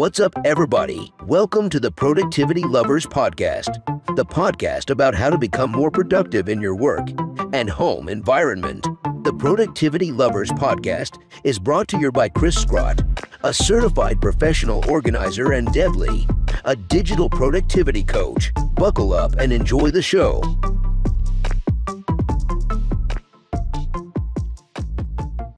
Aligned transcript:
What's 0.00 0.18
up, 0.18 0.32
everybody? 0.46 1.12
Welcome 1.26 1.68
to 1.68 1.78
the 1.78 1.90
Productivity 1.90 2.62
Lovers 2.62 3.04
Podcast, 3.04 3.84
the 4.16 4.24
podcast 4.24 4.88
about 4.88 5.14
how 5.14 5.28
to 5.28 5.36
become 5.36 5.70
more 5.70 5.90
productive 5.90 6.48
in 6.48 6.58
your 6.58 6.74
work 6.74 7.06
and 7.52 7.68
home 7.68 8.08
environment. 8.08 8.86
The 9.24 9.34
Productivity 9.34 10.10
Lovers 10.10 10.50
Podcast 10.52 11.18
is 11.44 11.58
brought 11.58 11.86
to 11.88 11.98
you 11.98 12.10
by 12.10 12.30
Cris 12.30 12.56
Scrott, 12.56 13.02
a 13.44 13.52
certified 13.52 14.22
professional 14.22 14.82
organizer, 14.88 15.52
and 15.52 15.70
Deb 15.70 15.94
Lee, 15.94 16.26
a 16.64 16.74
digital 16.74 17.28
productivity 17.28 18.02
coach. 18.02 18.54
Buckle 18.76 19.12
up 19.12 19.34
and 19.34 19.52
enjoy 19.52 19.90
the 19.90 20.00
show. 20.00 20.40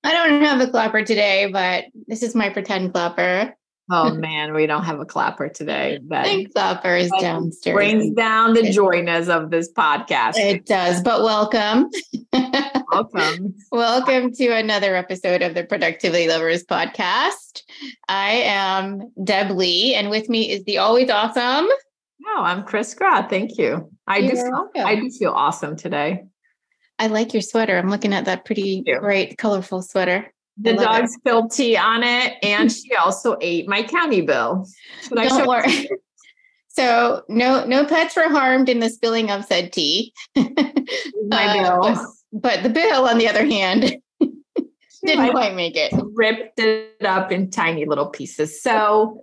I 0.03 0.13
don't 0.13 0.43
have 0.43 0.61
a 0.61 0.67
clapper 0.69 1.05
today, 1.05 1.49
but 1.53 1.85
this 2.09 2.25
is 2.25 2.35
my 2.35 2.49
pretend 2.49 2.93
clapper. 2.93 3.55
Oh 3.91 4.15
man, 4.15 4.55
we 4.55 4.67
don't 4.67 4.85
have 4.85 5.01
a 5.01 5.05
clapper 5.05 5.49
today. 5.49 5.99
But 6.03 6.23
My 6.23 6.47
clapper 6.55 6.95
is 6.97 7.11
downstairs. 7.21 7.75
brings 7.75 8.15
down 8.15 8.55
the 8.55 8.71
joyness 8.71 9.29
of 9.29 9.51
this 9.51 9.71
podcast. 9.73 10.37
It 10.37 10.67
does, 10.67 11.03
but 11.03 11.23
welcome. 11.23 11.91
Welcome. 12.91 13.55
welcome 13.73 14.33
to 14.33 14.49
another 14.49 14.95
episode 14.95 15.43
of 15.43 15.55
the 15.55 15.65
Productivity 15.65 16.29
Lovers 16.29 16.65
podcast. 16.65 17.63
I 18.09 18.31
am 18.45 19.13
Deb 19.23 19.51
Lee, 19.51 19.95
and 19.95 20.11
with 20.11 20.29
me 20.29 20.51
is 20.51 20.65
the 20.65 20.79
always 20.79 21.11
awesome. 21.11 21.69
No, 22.21 22.43
I'm 22.43 22.63
Cris 22.63 22.91
Scrott. 22.91 23.29
Thank 23.31 23.59
you. 23.59 23.91
I 24.07 24.21
do 24.21 24.31
feel, 24.31 24.51
welcome. 24.51 24.87
I 24.87 24.95
do 24.95 25.11
feel 25.11 25.33
awesome 25.33 25.77
today. 25.77 26.25
I 26.99 27.09
like 27.09 27.33
your 27.33 27.43
sweater. 27.43 27.77
I'm 27.77 27.91
looking 27.91 28.13
at 28.13 28.27
that 28.27 28.45
pretty 28.45 28.85
bright, 29.01 29.37
colorful 29.39 29.83
sweater. 29.83 30.33
The 30.61 30.71
it. 30.73 30.79
dog 30.81 31.09
spilled 31.09 31.51
tea 31.51 31.77
on 31.77 32.03
it, 32.03 32.35
and 32.43 32.71
she 32.71 32.95
also 32.95 33.37
ate 33.41 33.69
my 33.69 33.83
county 33.83 34.21
bill. 34.21 34.67
Don't 35.11 35.47
worry. 35.47 35.89
So 36.75 37.23
no 37.29 37.67
no 37.67 37.85
pets 37.85 38.17
were 38.17 38.31
harmed 38.31 38.71
in 38.71 38.79
the 38.81 38.89
spilling 38.89 39.31
of 39.31 39.45
said 39.45 39.75
tea. 39.75 40.15
my 40.35 40.47
Uh, 41.31 41.81
bill? 41.83 42.07
But 42.33 42.63
the 42.63 42.71
bill, 42.71 43.07
on 43.07 43.19
the 43.19 43.29
other 43.29 43.45
hand, 43.45 43.95
didn't 45.05 45.31
quite 45.33 45.55
make 45.55 45.77
it. 45.77 45.93
ripped 46.15 46.59
it 46.59 46.97
up 47.05 47.31
in 47.31 47.51
tiny 47.51 47.85
little 47.85 48.07
pieces. 48.07 48.63
So 48.63 49.23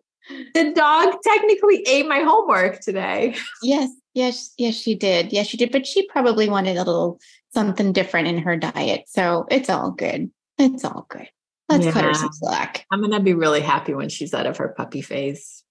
the 0.53 0.72
dog 0.75 1.16
technically 1.23 1.81
ate 1.88 2.07
my 2.07 2.19
homework 2.19 2.81
today. 2.81 3.35
Yes, 3.63 3.89
yes, 4.13 4.53
yes, 4.59 4.75
she 4.75 4.94
did. 4.94 5.33
Yes, 5.33 5.47
she 5.47 5.57
did. 5.57 5.72
But 5.72 5.88
she 5.88 6.05
probably 6.07 6.50
wanted 6.50 6.77
a 6.77 6.83
little 6.83 7.19
something 7.52 7.94
different 7.94 8.27
in 8.27 8.38
her 8.38 8.57
diet. 8.57 9.05
So 9.07 9.47
it's 9.50 9.72
all 9.72 9.89
good. 9.89 10.30
It's 10.59 10.83
all 10.83 11.05
good. 11.09 11.27
Let's 11.69 11.85
cut 11.93 12.03
her 12.03 12.13
some 12.13 12.33
slack. 12.33 12.85
I'm 12.91 13.02
gonna 13.02 13.19
be 13.21 13.33
really 13.33 13.61
happy 13.61 13.93
when 13.93 14.09
she's 14.09 14.33
out 14.33 14.45
of 14.45 14.57
her 14.57 14.69
puppy 14.75 15.01
phase. 15.01 15.63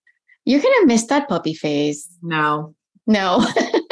You're 0.44 0.62
gonna 0.62 0.86
miss 0.86 1.04
that 1.06 1.28
puppy 1.28 1.54
phase. 1.54 2.08
No, 2.22 2.74
No. 3.06 3.44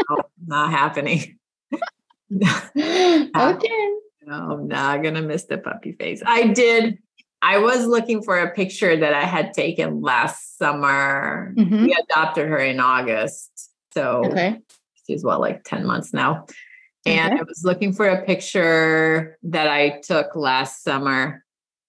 no, 0.08 0.16
not 0.46 0.70
happening. 0.70 1.38
okay. 2.32 3.90
no. 4.26 4.32
I'm 4.52 4.68
not 4.68 5.02
gonna 5.02 5.22
miss 5.22 5.44
the 5.44 5.58
puppy 5.58 5.92
phase. 5.92 6.22
I 6.24 6.48
did. 6.48 6.98
I 7.42 7.58
was 7.58 7.86
looking 7.86 8.22
for 8.22 8.38
a 8.38 8.52
picture 8.54 8.96
that 8.96 9.12
I 9.12 9.24
had 9.24 9.52
taken 9.52 10.00
last 10.00 10.56
summer. 10.58 11.52
Mhm. 11.56 11.82
We 11.86 11.94
adopted 12.10 12.48
her 12.48 12.58
in 12.58 12.80
August, 12.80 13.70
so 13.92 14.22
Okay. 14.26 14.60
she's 15.06 15.22
what 15.22 15.40
like 15.40 15.62
10 15.64 15.84
months 15.86 16.12
now. 16.14 16.46
And 17.06 17.32
Okay. 17.34 17.40
I 17.40 17.44
was 17.44 17.62
looking 17.64 17.92
for 17.92 18.08
a 18.08 18.24
picture 18.24 19.38
that 19.44 19.68
I 19.68 20.00
took 20.00 20.34
last 20.34 20.82
summer, 20.82 21.44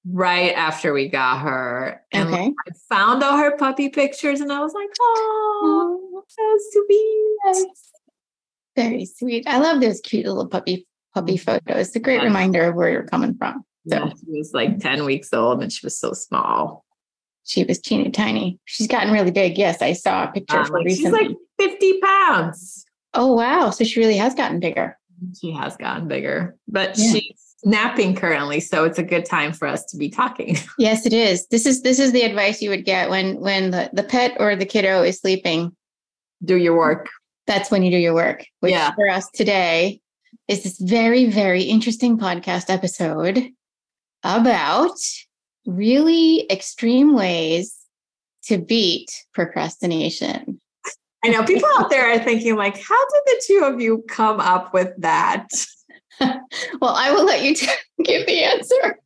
right 0.06 0.54
after 0.54 0.94
we 0.94 1.10
got 1.10 1.40
her. 1.40 2.02
And 2.12 2.30
Okay. 2.30 2.54
I 2.68 2.72
found 2.88 3.24
all 3.24 3.38
her 3.38 3.58
puppy 3.58 3.90
pictures 3.90 4.42
and 4.42 4.52
I 4.52 4.60
was 4.60 4.74
like, 4.74 4.90
oh, 5.02 6.24
so 6.28 6.58
sweet. 6.72 7.68
Very 8.76 9.06
sweet. 9.06 9.48
I 9.48 9.58
love 9.58 9.82
those 9.82 10.00
cute 10.02 10.26
little 10.28 10.48
puppy 10.48 10.88
puppy 11.16 11.38
photos. 11.38 11.88
It's 11.88 11.96
a 11.96 12.00
great 12.00 12.18
Yeah. 12.18 12.26
reminder 12.28 12.66
of 12.66 12.76
where 12.76 12.92
you're 12.92 13.08
coming 13.08 13.36
from. 13.36 13.64
Yeah, 13.86 14.10
she 14.10 14.38
was 14.38 14.52
like 14.54 14.78
10 14.80 15.04
weeks 15.04 15.34
old 15.34 15.64
and 15.64 15.74
she 15.74 15.84
was 15.84 15.98
so 15.98 16.14
small. 16.14 16.86
She 17.44 17.64
was 17.64 17.80
teeny 17.80 18.12
tiny. 18.12 18.60
She's 18.66 18.86
gotten 18.88 19.12
really 19.12 19.32
big. 19.32 19.58
Yes, 19.58 19.82
I 19.82 19.94
saw 19.94 20.26
a 20.26 20.32
picture 20.32 20.60
of 20.60 20.68
Um, 20.68 20.74
her 20.74 20.80
like, 20.84 20.90
she's 20.90 21.12
like 21.12 21.30
50 21.60 22.00
pounds. 22.02 22.86
oh 23.16 23.34
wow. 23.34 23.72
So 23.72 23.84
she 23.84 24.00
really 24.00 24.18
has 24.18 24.36
gotten 24.36 24.60
bigger. 24.60 24.96
She 25.40 25.52
has 25.52 25.76
gotten 25.78 26.08
bigger, 26.08 26.56
but 26.68 26.98
Yeah. 26.98 27.12
she's 27.14 27.56
napping 27.64 28.16
currently. 28.16 28.60
So 28.60 28.84
it's 28.84 29.00
a 29.00 29.04
good 29.04 29.26
time 29.26 29.52
for 29.54 29.68
us 29.68 29.84
to 29.86 29.98
be 29.98 30.10
talking. 30.10 30.58
Yes, 30.78 31.06
it 31.06 31.14
is. 31.14 31.48
This 31.48 31.66
is 31.66 31.82
this 31.82 32.00
is 32.00 32.12
the 32.12 32.22
advice 32.22 32.62
you 32.62 32.70
would 32.70 32.86
get 32.86 33.10
when 33.10 33.40
when 33.40 33.72
the, 33.72 33.90
the 33.94 34.04
pet 34.04 34.38
or 34.40 34.56
the 34.56 34.66
kiddo 34.66 35.02
is 35.04 35.20
sleeping. 35.20 35.76
Do 36.46 36.56
your 36.58 36.78
work. 36.78 37.10
That's 37.48 37.72
when 37.72 37.82
you 37.84 37.90
do 37.92 37.98
your 37.98 38.14
work. 38.14 38.46
Which 38.60 38.74
Yeah. 38.74 38.94
for 38.94 39.10
us 39.10 39.28
today 39.34 40.02
is 40.48 40.64
this 40.64 40.78
very, 40.80 41.26
very 41.26 41.64
interesting 41.64 42.18
podcast 42.18 42.70
episode 42.70 43.50
about 44.24 44.98
really 45.66 46.50
extreme 46.52 47.14
ways 47.16 47.76
to 48.44 48.58
beat 48.58 49.10
procrastination. 49.34 50.62
I 51.24 51.30
know 51.30 51.44
people 51.44 51.68
out 51.78 51.90
there 51.90 52.10
are 52.12 52.20
thinking, 52.20 52.56
like, 52.56 52.76
how 52.82 52.96
did 53.10 53.22
the 53.26 53.44
two 53.48 53.64
of 53.66 53.82
you 53.82 54.04
come 54.08 54.40
up 54.40 54.74
with 54.74 54.92
that? 55.00 55.48
Well, 56.82 56.96
I 56.96 57.12
will 57.12 57.26
let 57.26 57.44
you 57.44 57.54
t- 57.54 57.68
give 58.04 58.26
the 58.26 58.44
answer. 58.44 59.00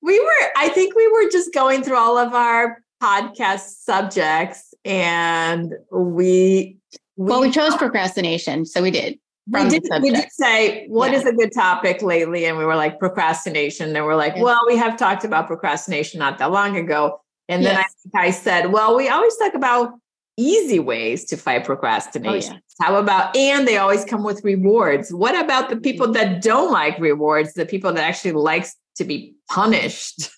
We 0.00 0.18
were, 0.18 0.48
I 0.56 0.70
think 0.70 0.94
we 0.94 1.06
were 1.08 1.28
just 1.30 1.52
going 1.52 1.82
through 1.82 1.98
all 1.98 2.16
of 2.16 2.32
our 2.32 2.82
podcast 3.02 3.82
subjects 3.82 4.72
and 4.86 5.74
we, 5.92 6.78
Well, 7.16 7.42
we 7.42 7.50
chose 7.50 7.76
procrastination, 7.76 8.64
so 8.64 8.80
we 8.80 8.90
did. 8.90 9.18
we 9.46 9.68
did, 9.68 9.82
we 10.00 10.10
did 10.10 10.32
say, 10.32 10.86
what 10.88 11.12
Yeah. 11.12 11.18
is 11.18 11.26
a 11.26 11.32
good 11.34 11.52
topic 11.52 12.00
lately? 12.00 12.46
And 12.46 12.56
we 12.56 12.64
were 12.64 12.76
like, 12.76 12.98
procrastination. 12.98 13.94
And 13.94 14.06
we're 14.06 14.16
like, 14.16 14.36
Yeah. 14.36 14.42
well, 14.44 14.60
we 14.66 14.76
have 14.78 14.96
talked 14.96 15.24
about 15.24 15.48
procrastination 15.48 16.18
not 16.18 16.38
that 16.38 16.50
long 16.50 16.78
ago. 16.78 17.20
And 17.50 17.62
then 17.62 17.74
Yes. 17.74 17.94
think 18.10 18.14
I 18.14 18.30
said, 18.30 18.72
well, 18.72 18.96
we 18.96 19.10
always 19.10 19.36
talk 19.36 19.52
about 19.52 19.92
easy 20.40 20.78
ways 20.78 21.24
to 21.26 21.36
fight 21.36 21.62
Oh, 21.62 21.64
procrastination. 21.64 22.60
How 22.80 22.96
about, 22.96 23.36
and 23.36 23.68
they 23.68 23.76
always 23.76 24.04
come 24.04 24.22
with 24.22 24.42
rewards. 24.44 25.12
What 25.12 25.38
about 25.38 25.68
the 25.68 25.76
people 25.76 26.06
mm-hmm. 26.06 26.14
that 26.14 26.42
don't 26.42 26.72
like 26.72 26.98
rewards, 26.98 27.54
the 27.54 27.66
people 27.66 27.92
that 27.92 28.02
actually 28.02 28.32
likes 28.32 28.76
to 28.96 29.04
be 29.04 29.34
punished? 29.48 30.30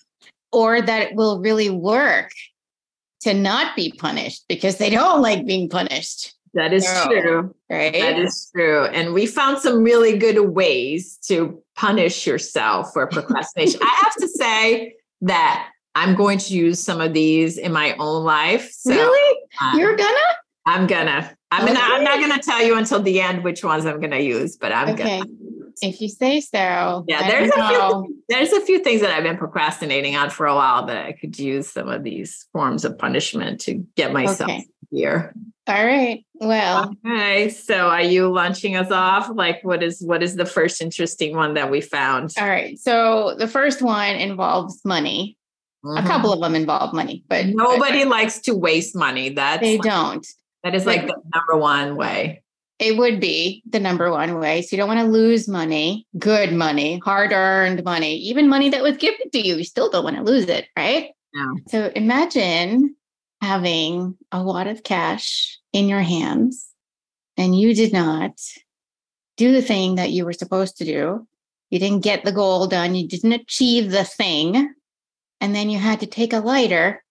Or 0.51 0.81
that 0.81 1.01
it 1.01 1.15
will 1.15 1.39
really 1.39 1.69
work 1.71 2.31
to 3.21 3.33
not 3.33 3.75
be 3.75 3.91
punished 3.97 4.43
because 4.47 4.77
they 4.77 4.89
don't 4.91 5.21
like 5.21 5.45
being 5.47 5.67
punished. 5.67 6.35
That 6.53 6.73
is 6.73 6.83
No. 6.83 7.05
true. 7.05 7.55
Right. 7.69 7.93
That 7.93 8.19
is 8.19 8.51
true. 8.55 8.85
And 8.85 9.13
we 9.13 9.25
found 9.25 9.57
some 9.59 9.81
really 9.81 10.17
good 10.17 10.39
ways 10.53 11.17
to 11.27 11.63
punish 11.75 12.27
yourself 12.27 12.93
for 12.93 13.07
procrastination. 13.07 13.79
I 13.81 13.99
have 14.03 14.15
to 14.17 14.27
say 14.41 14.95
that 15.21 15.69
I'm 15.95 16.15
going 16.15 16.37
to 16.39 16.53
use 16.53 16.83
some 16.83 17.01
of 17.01 17.13
these 17.13 17.57
in 17.57 17.71
my 17.71 17.95
own 17.95 18.23
life. 18.23 18.69
So 18.71 18.91
really? 18.91 19.39
Um, 19.61 19.79
You're 19.79 19.95
gonna? 19.95 20.17
I'm 20.65 20.87
gonna. 20.87 21.35
I'm 21.51 21.65
gonna. 21.65 21.79
I'm 21.81 22.03
not 22.03 22.19
gonna 22.19 22.41
tell 22.41 22.63
you 22.63 22.77
until 22.77 23.01
the 23.01 23.19
end 23.21 23.43
which 23.43 23.63
ones 23.63 23.85
I'm 23.85 23.99
gonna 23.99 24.19
use, 24.19 24.57
but 24.57 24.71
I'm 24.71 24.89
Okay. 24.89 25.19
gonna. 25.19 25.25
If 25.81 25.99
you 26.01 26.07
say 26.07 26.39
so. 26.39 27.03
Yeah, 27.07 27.27
there's 27.27 27.49
a 27.49 27.67
few. 27.67 28.23
There's 28.29 28.53
a 28.53 28.61
few 28.61 28.79
things 28.79 29.01
that 29.01 29.11
I've 29.11 29.23
been 29.23 29.37
procrastinating 29.37 30.15
on 30.15 30.29
for 30.29 30.45
a 30.45 30.55
while 30.55 30.85
that 30.85 31.05
I 31.05 31.11
could 31.11 31.37
use 31.37 31.69
some 31.69 31.89
of 31.89 32.03
these 32.03 32.47
forms 32.53 32.85
of 32.85 32.97
punishment 32.97 33.59
to 33.61 33.85
get 33.95 34.13
myself 34.13 34.49
Okay. 34.51 34.65
here. 34.91 35.33
All 35.67 35.85
right. 35.85 36.25
Well, 36.35 36.93
Okay, 37.05 37.49
so 37.49 37.87
are 37.89 38.01
you 38.01 38.29
launching 38.31 38.75
us 38.75 38.91
off? 38.91 39.29
Like, 39.33 39.63
what 39.63 39.81
is 39.83 40.01
what 40.01 40.21
is 40.23 40.35
the 40.35 40.45
first 40.45 40.81
interesting 40.81 41.35
one 41.35 41.53
that 41.55 41.69
we 41.71 41.81
found? 41.81 42.33
all 42.39 42.47
right. 42.47 42.77
So 42.79 43.35
the 43.37 43.47
first 43.47 43.81
one 43.81 44.15
involves 44.15 44.83
money. 44.85 45.37
A 45.83 45.87
Mhm. 46.01 46.07
couple 46.07 46.31
of 46.31 46.39
them 46.39 46.55
involve 46.55 46.93
money, 46.93 47.23
but 47.27 47.47
Nobody 47.47 48.05
likes 48.05 48.39
to 48.41 48.55
waste 48.55 48.95
money. 48.95 49.29
That 49.29 49.59
they 49.59 49.77
like- 49.77 49.83
don't. 49.89 50.25
that 50.63 50.73
is 50.75 50.85
like 50.85 51.07
the 51.07 51.15
number 51.35 51.57
one 51.61 51.95
way. 51.97 52.41
It 52.79 52.97
would 52.97 53.19
be 53.19 53.61
the 53.69 53.79
number 53.79 54.09
one 54.09 54.39
way. 54.39 54.61
So 54.61 54.69
you 54.71 54.77
don't 54.77 54.87
want 54.87 55.01
to 55.01 55.05
lose 55.07 55.47
money, 55.47 56.07
good 56.17 56.53
money, 56.53 56.99
hard 57.03 57.31
earned 57.33 57.83
money, 57.83 58.15
even 58.15 58.47
money 58.49 58.69
that 58.69 58.81
was 58.81 58.97
given 58.97 59.29
to 59.31 59.39
you. 59.45 59.57
You 59.57 59.63
still 59.63 59.89
don't 59.89 60.03
want 60.03 60.15
to 60.15 60.23
lose 60.23 60.45
it, 60.45 60.67
right? 60.77 61.11
No. 61.33 61.55
So 61.67 61.91
imagine 61.95 62.95
having 63.41 64.15
a 64.31 64.41
lot 64.41 64.67
of 64.67 64.83
cash 64.83 65.59
in 65.73 65.87
your 65.89 66.01
hands 66.01 66.69
and 67.37 67.57
you 67.59 67.75
did 67.75 67.91
not 67.91 68.31
do 69.37 69.51
the 69.51 69.61
thing 69.61 69.95
that 69.95 70.11
you 70.11 70.23
were 70.25 70.33
supposed 70.33 70.77
to 70.77 70.85
do. 70.85 71.27
You 71.69 71.79
didn't 71.79 72.03
get 72.03 72.23
the 72.23 72.31
goal 72.31 72.67
done. 72.67 72.95
You 72.95 73.07
didn't 73.07 73.33
achieve 73.33 73.91
the 73.91 74.03
thing. 74.05 74.73
And 75.43 75.53
then 75.53 75.69
you 75.69 75.77
had 75.77 75.99
to 75.99 76.05
take 76.05 76.31
a 76.31 76.39
lighter 76.39 77.03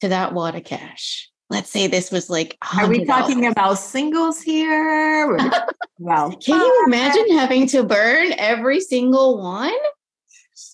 to 0.00 0.06
that 0.06 0.32
wad 0.32 0.54
of 0.54 0.62
cash. 0.62 1.28
Let's 1.50 1.68
say 1.68 1.88
this 1.88 2.12
was 2.12 2.30
like, 2.30 2.56
Are 2.78 2.86
we 2.86 3.04
talking 3.04 3.44
about 3.44 3.80
singles 3.80 4.40
here? 4.40 5.34
About 5.34 6.40
Can 6.44 6.60
you 6.60 6.84
imagine 6.86 7.36
having 7.36 7.66
to 7.68 7.82
burn 7.82 8.34
every 8.38 8.80
single 8.80 9.42
one? 9.42 9.74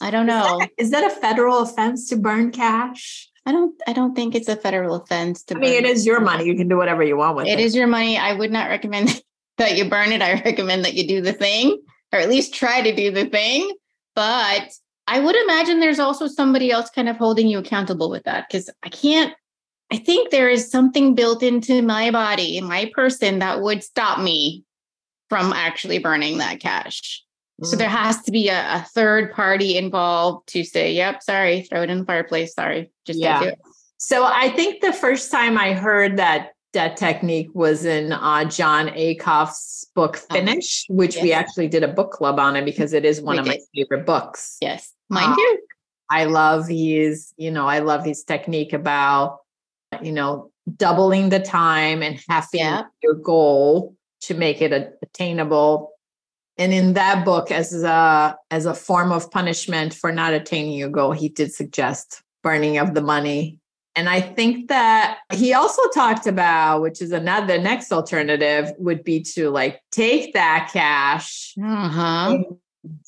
I 0.03 0.11
don't 0.11 0.27
know. 0.27 0.61
Is 0.77 0.91
that 0.91 1.11
a 1.11 1.17
federal 1.17 1.61
offense 1.63 2.11
to 2.11 2.17
burn 2.17 2.51
cash? 2.51 3.31
I 3.47 3.53
don't 3.53 3.75
I 3.87 3.95
don't 3.95 4.15
think 4.15 4.35
it's 4.35 4.49
a 4.49 4.57
federal 4.57 4.95
offense 4.95 5.45
to 5.45 5.57
I 5.57 5.61
mean, 5.61 5.73
it 5.73 5.87
is 5.87 6.05
your 6.05 6.21
money. 6.21 6.45
You 6.45 6.55
can 6.55 6.69
do 6.69 6.77
whatever 6.77 7.03
you 7.03 7.17
want 7.17 7.37
with 7.37 7.47
it. 7.47 7.53
It 7.53 7.61
is 7.61 7.75
your 7.75 7.87
money. 7.87 8.19
I 8.19 8.35
would 8.35 8.53
not 8.53 8.69
recommend 8.69 9.23
that 9.57 9.79
you 9.79 9.89
burn 9.89 10.13
it. 10.13 10.21
I 10.21 10.43
recommend 10.43 10.85
that 10.85 10.93
you 10.93 11.09
do 11.09 11.23
the 11.23 11.33
thing 11.33 11.79
or 12.13 12.19
at 12.19 12.29
least 12.29 12.53
try 12.53 12.83
to 12.83 12.95
do 12.95 13.11
the 13.11 13.25
thing. 13.25 13.75
But 14.15 14.71
I 15.07 15.21
would 15.21 15.37
imagine 15.37 15.81
there's 15.81 15.99
also 15.99 16.27
somebody 16.27 16.71
else 16.71 16.91
kind 16.91 17.09
of 17.09 17.17
holding 17.17 17.49
you 17.49 17.59
accountable 17.59 18.11
with 18.11 18.25
that 18.25 18.47
because 18.49 18.71
I 18.83 18.89
can't. 18.89 19.35
I 19.91 19.99
think 19.99 20.31
there 20.31 20.49
is 20.49 20.71
something 20.71 21.15
built 21.15 21.43
into 21.43 21.83
my 21.83 22.11
body, 22.11 22.61
my 22.63 22.91
person 22.95 23.41
that 23.41 23.61
would 23.61 23.85
stop 23.85 24.21
me 24.21 24.65
from 25.29 25.53
actually 25.53 25.99
burning 25.99 26.39
that 26.39 26.61
cash. 26.61 27.23
So 27.63 27.77
there 27.77 27.89
mm. 27.89 27.93
has 27.93 28.23
to 28.23 28.33
be 28.33 28.49
a, 28.49 28.77
a, 28.77 28.87
third 28.95 29.33
party 29.33 29.77
involved 29.77 30.49
to 30.49 30.65
say, 30.65 30.93
"Yep, 30.95 31.23
sorry, 31.23 31.63
throw 31.63 31.83
it 31.83 31.91
in 31.91 32.01
the 32.01 32.05
fireplace. 32.05 32.55
Sorry, 32.55 32.91
just 33.07 33.21
yeah. 33.21 33.41
do 33.41 33.49
it." 33.49 33.59
So 33.99 34.25
I 34.25 34.49
think 34.51 34.81
the 34.81 34.93
first 34.93 35.31
time 35.31 35.57
I 35.57 35.75
heard 35.75 36.17
that 36.17 36.53
that 36.73 36.97
technique 36.97 37.51
was 37.55 37.85
in 37.85 38.13
uh, 38.13 38.45
Jon 38.45 38.89
Acuff's 38.89 39.87
book 39.95 40.19
oh, 40.31 40.35
Finish, 40.35 40.87
which 40.89 41.17
yes. 41.17 41.23
we 41.23 41.33
actually 41.33 41.69
did 41.69 41.83
a 41.83 41.89
book 41.89 42.13
club 42.13 42.39
on 42.39 42.57
it 42.57 42.65
because 42.65 42.93
it 42.93 43.05
is 43.05 43.21
one 43.21 43.37
we 43.37 43.41
of 43.41 43.45
did. 43.45 43.51
my 43.51 43.59
favorite 43.75 44.07
books. 44.07 44.57
Yes, 44.61 44.93
mine 45.09 45.31
um, 45.31 45.37
too. 45.37 45.59
I 46.11 46.25
love 46.25 46.69
his, 46.69 47.33
you 47.37 47.51
know, 47.51 47.67
I 47.67 47.79
love 47.79 48.05
his 48.05 48.23
technique 48.23 48.73
about, 48.73 49.39
you 50.03 50.13
know, 50.13 50.51
doubling 50.77 51.31
the 51.31 51.41
time 51.41 52.03
and 52.03 52.21
halving 52.29 52.61
yeah. 52.61 52.85
your 53.03 53.15
goal 53.15 53.97
to 54.23 54.35
make 54.35 54.63
it 54.63 54.99
attainable 55.03 55.93
and 56.59 56.73
in 56.73 56.93
that 56.93 57.25
book 57.25 57.51
as 57.51 57.83
a 57.83 58.37
as 58.51 58.67
a 58.67 58.75
form 58.75 59.11
of 59.13 59.31
punishment 59.31 59.95
for 59.95 60.13
not 60.13 60.33
attaining 60.33 60.79
your 60.79 60.89
goal 60.89 61.13
he 61.13 61.29
did 61.29 61.53
suggest 61.53 62.23
burning 62.43 62.79
of 62.79 62.95
the 62.95 63.01
money 63.01 63.59
and 63.97 64.09
i 64.09 64.21
think 64.21 64.69
that 64.69 65.19
he 65.33 65.53
also 65.53 65.83
talked 65.95 66.27
about 66.27 66.81
which 66.83 67.01
is 67.03 67.13
another 67.13 67.59
next 67.59 67.93
alternative 67.93 68.73
would 68.79 69.05
be 69.05 69.21
to 69.21 69.51
like 69.51 69.81
take 69.91 70.33
that 70.35 70.71
cash 70.73 71.55
uh-huh. 71.63 72.39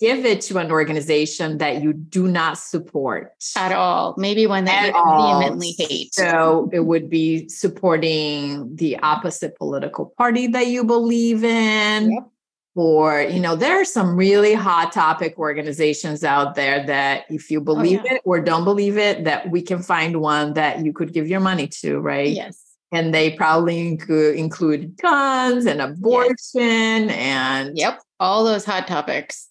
give 0.00 0.25
it 0.25 0.40
to 0.40 0.58
an 0.58 0.70
organization 0.70 1.58
that 1.58 1.82
you 1.82 1.92
do 1.92 2.28
not 2.28 2.56
support. 2.58 3.32
At 3.56 3.72
all. 3.72 4.14
Maybe 4.16 4.46
one 4.46 4.66
that 4.66 4.84
at 4.84 4.94
you 4.94 4.94
all. 4.94 5.40
vehemently 5.40 5.75
hate. 5.76 6.14
So 6.14 6.70
it 6.72 6.81
would 6.81 7.10
be 7.10 7.48
supporting 7.48 8.76
the 8.76 8.98
opposite 8.98 9.56
political 9.56 10.14
party 10.16 10.46
that 10.48 10.69
you 10.69 10.84
believe 10.84 11.42
in. 11.42 12.12
Yep 12.12 12.30
or 12.75 13.21
you 13.23 13.41
know 13.41 13.55
there 13.55 13.81
are 13.81 13.85
some 13.85 14.17
really 14.17 14.55
hot 14.55 14.93
topic 14.93 15.38
organizations 15.38 16.25
out 16.25 16.55
there 16.55 16.85
that 16.87 17.25
if 17.31 17.50
you 17.50 17.61
oh, 17.61 17.65
believe 17.65 18.00
oh, 18.00 18.05
yeah. 18.05 18.15
it 18.15 18.23
or 18.25 18.41
don't 18.41 18.65
believe 18.65 18.99
it 18.99 19.25
that 19.25 19.49
we 19.50 19.62
can 19.62 19.82
find 19.82 20.21
one 20.21 20.55
that 20.55 20.85
you 20.85 20.93
could 20.93 21.12
give 21.12 21.29
your 21.29 21.41
money 21.41 21.67
to 21.69 22.00
right? 22.00 22.31
Yes. 22.31 22.61
And 22.93 23.12
they 23.12 23.32
probably 23.32 23.88
include, 23.88 24.37
include 24.37 24.97
guns 24.99 25.67
and 25.67 25.81
abortion 25.81 27.09
yes. 27.09 27.11
and 27.11 27.79
yep 27.79 28.00
all 28.21 28.44
those 28.44 28.65
hot 28.65 28.87
topics. 28.87 29.49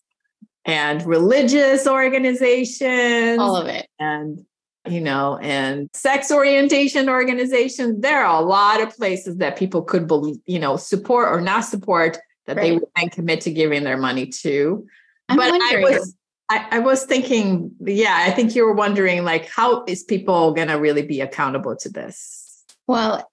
and 0.65 1.05
religious 1.05 1.87
organizations 1.87 3.39
all 3.39 3.55
of 3.55 3.67
it. 3.67 3.87
and 3.99 4.45
you 4.85 4.99
know 4.99 5.37
and 5.41 5.89
sex 5.93 6.29
orientation 6.29 7.07
organizations. 7.07 8.01
There 8.01 8.25
are 8.25 8.41
a 8.41 8.45
lot 8.45 8.81
of 8.81 8.95
places 8.97 9.37
that 9.37 9.57
people 9.57 9.81
could 9.81 10.07
believe 10.07 10.35
you 10.45 10.59
know 10.59 10.75
support 10.75 11.29
or 11.29 11.39
not 11.39 11.61
support 11.61 12.17
that 12.45 12.57
right. 12.57 12.63
they 12.63 12.71
would 12.73 12.83
then 12.95 13.09
commit 13.09 13.41
to 13.41 13.51
giving 13.51 13.83
their 13.83 13.97
money 13.97 14.27
to. 14.27 14.85
I'm 15.29 15.37
but 15.37 15.51
wondering. 15.51 15.85
I 15.85 15.89
was 15.89 16.15
I, 16.49 16.67
I, 16.71 16.79
was 16.79 17.05
thinking, 17.05 17.71
yeah, 17.79 18.25
I 18.27 18.31
think 18.31 18.53
you 18.53 18.65
were 18.65 18.73
wondering 18.73 19.23
like 19.23 19.49
how 19.49 19.85
is 19.85 20.03
people 20.03 20.53
gonna 20.53 20.77
really 20.77 21.01
be 21.01 21.21
accountable 21.21 21.75
to 21.77 21.89
this? 21.89 22.65
Well, 22.85 23.29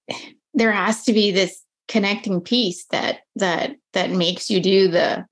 there 0.53 0.71
has 0.71 1.03
to 1.03 1.13
be 1.13 1.31
this 1.31 1.61
connecting 1.87 2.39
piece 2.39 2.85
that 2.85 3.19
that 3.35 3.75
that 3.93 4.11
makes 4.11 4.49
you 4.49 4.61
do 4.61 4.87
the 4.87 5.25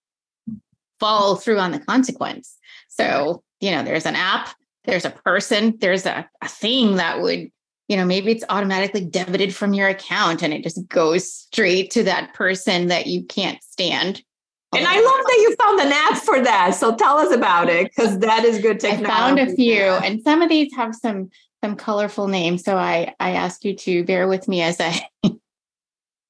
follow 1.00 1.36
through 1.36 1.60
on 1.60 1.72
the 1.72 1.80
consequence. 1.80 2.58
So, 2.90 3.44
you 3.62 3.72
know, 3.72 3.84
there's 3.84 4.06
an 4.06 4.16
app, 4.16 4.50
there's 4.84 5.06
a 5.06 5.10
person, 5.12 5.78
there's 5.80 6.06
a, 6.06 6.30
a 6.42 6.48
thing 6.48 6.98
that 6.98 7.22
would 7.22 7.50
you 7.90 7.98
know, 7.98 8.06
maybe 8.06 8.32
it's 8.32 8.46
automatically 8.50 9.04
debited 9.04 9.54
from 9.54 9.74
your 9.74 9.90
account 9.90 10.44
and 10.44 10.54
it 10.54 10.64
just 10.64 10.88
goes 10.88 11.30
straight 11.34 11.90
to 11.92 12.04
that 12.04 12.34
person 12.36 12.88
that 12.88 13.08
you 13.08 13.24
can't 13.24 13.62
stand. 13.64 14.22
And 14.76 14.86
I 14.88 14.94
love 14.94 15.04
that 15.04 15.38
you 15.42 15.56
found 15.56 15.80
an 15.82 15.92
app 15.92 16.24
for 16.24 16.44
that. 16.44 16.76
So 16.76 16.96
tell 16.96 17.18
us 17.18 17.34
about 17.34 17.68
it 17.68 17.86
because 17.90 18.20
that 18.20 18.46
is 18.46 18.60
good 18.60 18.80
technology. 18.80 19.12
I 19.12 19.18
found 19.18 19.40
a 19.40 19.56
few, 19.56 19.82
and 19.82 20.22
some 20.22 20.44
of 20.44 20.50
these 20.50 20.72
have 20.76 20.94
some 20.94 21.32
some 21.64 21.76
colorful 21.76 22.28
names. 22.28 22.64
So 22.64 22.78
I 22.78 23.16
I 23.20 23.32
ask 23.32 23.66
you 23.66 23.76
to 23.76 24.04
bear 24.04 24.28
with 24.28 24.48
me 24.48 24.62
as 24.62 24.80
I 24.80 25.08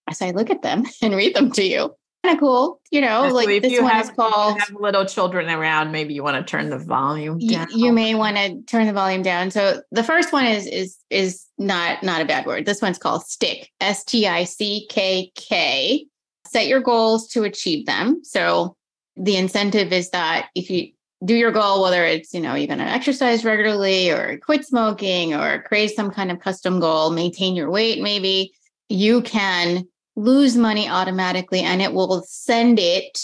as 0.08 0.22
I 0.22 0.32
look 0.32 0.50
at 0.50 0.62
them 0.62 0.86
and 1.02 1.14
read 1.14 1.36
them 1.36 1.52
to 1.52 1.64
you 1.64 1.94
kind 2.24 2.36
of 2.36 2.40
cool, 2.40 2.82
you 2.92 3.02
know. 3.02 3.28
like 3.30 3.62
this 3.62 3.82
one 3.82 3.92
have, 3.92 4.10
is 4.10 4.12
called. 4.12 4.60
have 4.60 4.76
little 4.80 5.06
children 5.06 5.50
around, 5.50 5.92
maybe 5.92 6.14
you 6.14 6.24
want 6.24 6.38
to 6.38 6.50
turn 6.50 6.70
the 6.70 6.78
volume 6.78 7.38
down. 7.40 7.68
You, 7.72 7.88
you 7.88 7.94
may 7.94 8.16
want 8.16 8.38
to 8.38 8.62
turn 8.64 8.88
the 8.88 8.94
volume 8.94 9.22
down. 9.22 9.52
So 9.52 9.82
the 9.92 10.04
first 10.04 10.34
one 10.34 10.46
is 10.46 10.66
is 10.68 10.98
is 11.10 11.46
not 11.58 12.04
not 12.04 12.22
a 12.22 12.26
bad 12.26 12.46
word. 12.46 12.66
This 12.66 12.82
one's 12.82 12.98
called 12.98 13.24
stickK. 13.24 13.66
S 13.80 14.04
T 14.04 14.28
I 14.28 14.44
C 14.44 14.88
K 14.90 15.32
K. 15.36 16.06
Set 16.46 16.68
your 16.68 16.82
goals 16.82 17.28
to 17.30 17.44
achieve 17.44 17.86
them. 17.86 18.22
So 18.24 18.76
the 19.16 19.38
incentive 19.38 19.94
is 19.94 20.10
that 20.12 20.50
if 20.56 20.70
you 20.70 20.92
do 21.24 21.36
your 21.36 21.52
goal, 21.52 21.84
whether 21.84 22.04
it's, 22.06 22.34
you 22.34 22.40
know, 22.40 22.56
you're 22.56 22.68
going 22.68 22.80
to 22.80 22.86
exercise 22.86 23.44
regularly 23.44 24.10
or 24.10 24.40
quit 24.40 24.66
smoking 24.66 25.34
or 25.34 25.62
create 25.64 25.96
some 25.96 26.10
kind 26.10 26.32
of 26.32 26.40
custom 26.40 26.80
goal, 26.80 27.12
maintain 27.12 27.56
your 27.56 27.70
weight, 27.70 28.02
maybe 28.02 28.54
you 28.88 29.22
can 29.22 29.86
lose 30.20 30.58
money 30.58 30.88
automatically 30.88 31.62
and 31.62 31.82
it 31.82 31.94
will 31.94 32.24
send 32.28 32.80
it 32.80 33.20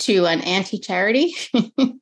to 0.00 0.26
an 0.26 0.40
anti-charity. 0.42 1.34
oh, 1.54 1.96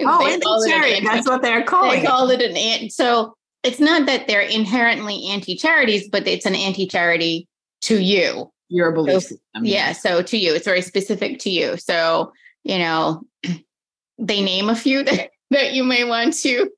anti-charity. 0.00 1.04
That's 1.04 1.28
what 1.28 1.42
they're 1.42 1.62
calling. 1.62 2.00
They 2.00 2.06
call 2.06 2.30
it 2.30 2.42
an 2.42 2.56
ant. 2.56 2.92
So 2.92 3.34
it's 3.62 3.80
not 3.80 4.06
that 4.06 4.26
they're 4.26 4.40
inherently 4.40 5.26
anti-charities, 5.28 6.08
but 6.10 6.26
it's 6.26 6.46
an 6.46 6.54
anti-charity 6.54 7.48
to 7.82 8.02
you. 8.02 8.50
Your 8.68 8.92
belief 8.92 9.22
so, 9.22 9.36
Yeah. 9.62 9.92
So 9.92 10.22
to 10.22 10.36
you, 10.36 10.54
it's 10.54 10.64
very 10.64 10.82
specific 10.82 11.38
to 11.40 11.50
you. 11.50 11.76
So, 11.76 12.32
you 12.64 12.78
know, 12.78 13.22
they 14.18 14.42
name 14.42 14.68
a 14.68 14.74
few 14.74 15.04
that, 15.04 15.30
that 15.50 15.74
you 15.74 15.84
may 15.84 16.04
want 16.04 16.34
to 16.42 16.70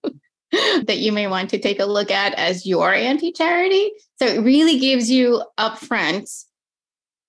that 0.52 0.98
you 0.98 1.12
may 1.12 1.26
want 1.26 1.50
to 1.50 1.58
take 1.58 1.80
a 1.80 1.86
look 1.86 2.10
at 2.10 2.34
as 2.34 2.66
your 2.66 2.92
anti-charity. 2.92 3.92
So 4.18 4.26
it 4.26 4.40
really 4.40 4.78
gives 4.78 5.10
you 5.10 5.42
upfront 5.58 6.44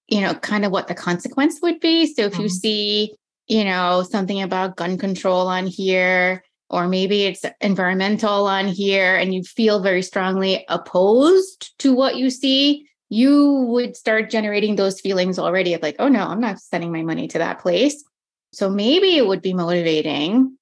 you 0.07 0.21
know, 0.21 0.33
kind 0.35 0.65
of 0.65 0.71
what 0.71 0.87
the 0.87 0.95
consequence 0.95 1.59
would 1.61 1.79
be. 1.79 2.05
So 2.05 2.23
if 2.23 2.33
mm-hmm. 2.33 2.43
you 2.43 2.49
see, 2.49 3.15
you 3.47 3.63
know, 3.63 4.03
something 4.03 4.41
about 4.41 4.75
gun 4.77 4.97
control 4.97 5.47
on 5.47 5.67
here, 5.67 6.43
or 6.69 6.87
maybe 6.87 7.23
it's 7.23 7.45
environmental 7.61 8.45
on 8.47 8.67
here, 8.67 9.15
and 9.15 9.33
you 9.33 9.43
feel 9.43 9.81
very 9.81 10.01
strongly 10.01 10.65
opposed 10.67 11.77
to 11.79 11.93
what 11.93 12.17
you 12.17 12.29
see, 12.29 12.87
you 13.09 13.65
would 13.69 13.95
start 13.95 14.29
generating 14.29 14.75
those 14.75 14.99
feelings 14.99 15.39
already 15.39 15.73
of 15.73 15.81
like, 15.81 15.95
oh 15.99 16.09
no, 16.09 16.25
I'm 16.25 16.41
not 16.41 16.59
sending 16.59 16.91
my 16.91 17.03
money 17.03 17.27
to 17.29 17.37
that 17.37 17.59
place. 17.59 18.03
So 18.51 18.69
maybe 18.69 19.15
it 19.15 19.27
would 19.27 19.41
be 19.41 19.53
motivating 19.53 20.57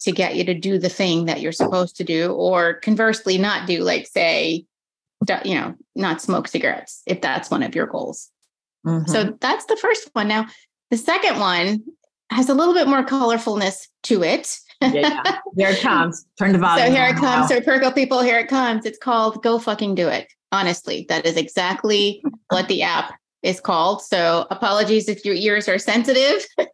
to 0.00 0.12
get 0.12 0.36
you 0.36 0.44
to 0.44 0.54
do 0.54 0.78
the 0.78 0.88
thing 0.88 1.26
that 1.26 1.40
you're 1.40 1.52
supposed 1.52 1.96
to 1.96 2.04
do, 2.04 2.32
or 2.32 2.74
conversely, 2.74 3.38
not 3.38 3.66
do, 3.66 3.82
like, 3.82 4.06
say, 4.06 4.64
you 5.44 5.54
know, 5.54 5.74
not 5.94 6.20
smoke 6.20 6.48
cigarettes 6.48 7.02
if 7.06 7.20
that's 7.20 7.50
one 7.50 7.62
of 7.62 7.74
your 7.74 7.86
goals. 7.86 8.30
Mm-hmm. 8.86 9.10
So 9.10 9.36
that's 9.40 9.66
the 9.66 9.76
first 9.76 10.08
one. 10.12 10.28
Now, 10.28 10.46
the 10.90 10.96
second 10.96 11.38
one 11.40 11.82
has 12.30 12.48
a 12.48 12.54
little 12.54 12.74
bit 12.74 12.88
more 12.88 13.04
colorfulness 13.04 13.86
to 14.04 14.22
it. 14.22 14.56
yeah, 14.80 14.92
yeah. 14.94 15.38
Here 15.56 15.68
it 15.70 15.80
comes. 15.80 16.26
Turn 16.38 16.52
the 16.52 16.58
volume. 16.66 16.86
So 16.86 16.92
here 16.92 17.08
it 17.08 17.16
comes. 17.16 17.48
So 17.48 17.60
Perko 17.60 17.94
people, 17.94 18.20
here 18.20 18.38
it 18.38 18.48
comes. 18.48 18.84
It's 18.84 18.98
called 18.98 19.42
Go 19.42 19.58
Fucking 19.58 19.94
Do 19.94 20.08
It. 20.08 20.28
Honestly, 20.52 21.06
that 21.08 21.26
is 21.26 21.36
exactly 21.36 22.22
what 22.50 22.68
the 22.68 22.82
app 22.82 23.14
is 23.42 23.60
called. 23.60 24.02
So 24.02 24.46
apologies 24.50 25.08
if 25.08 25.24
your 25.24 25.34
ears 25.34 25.68
are 25.68 25.78
sensitive. 25.78 26.44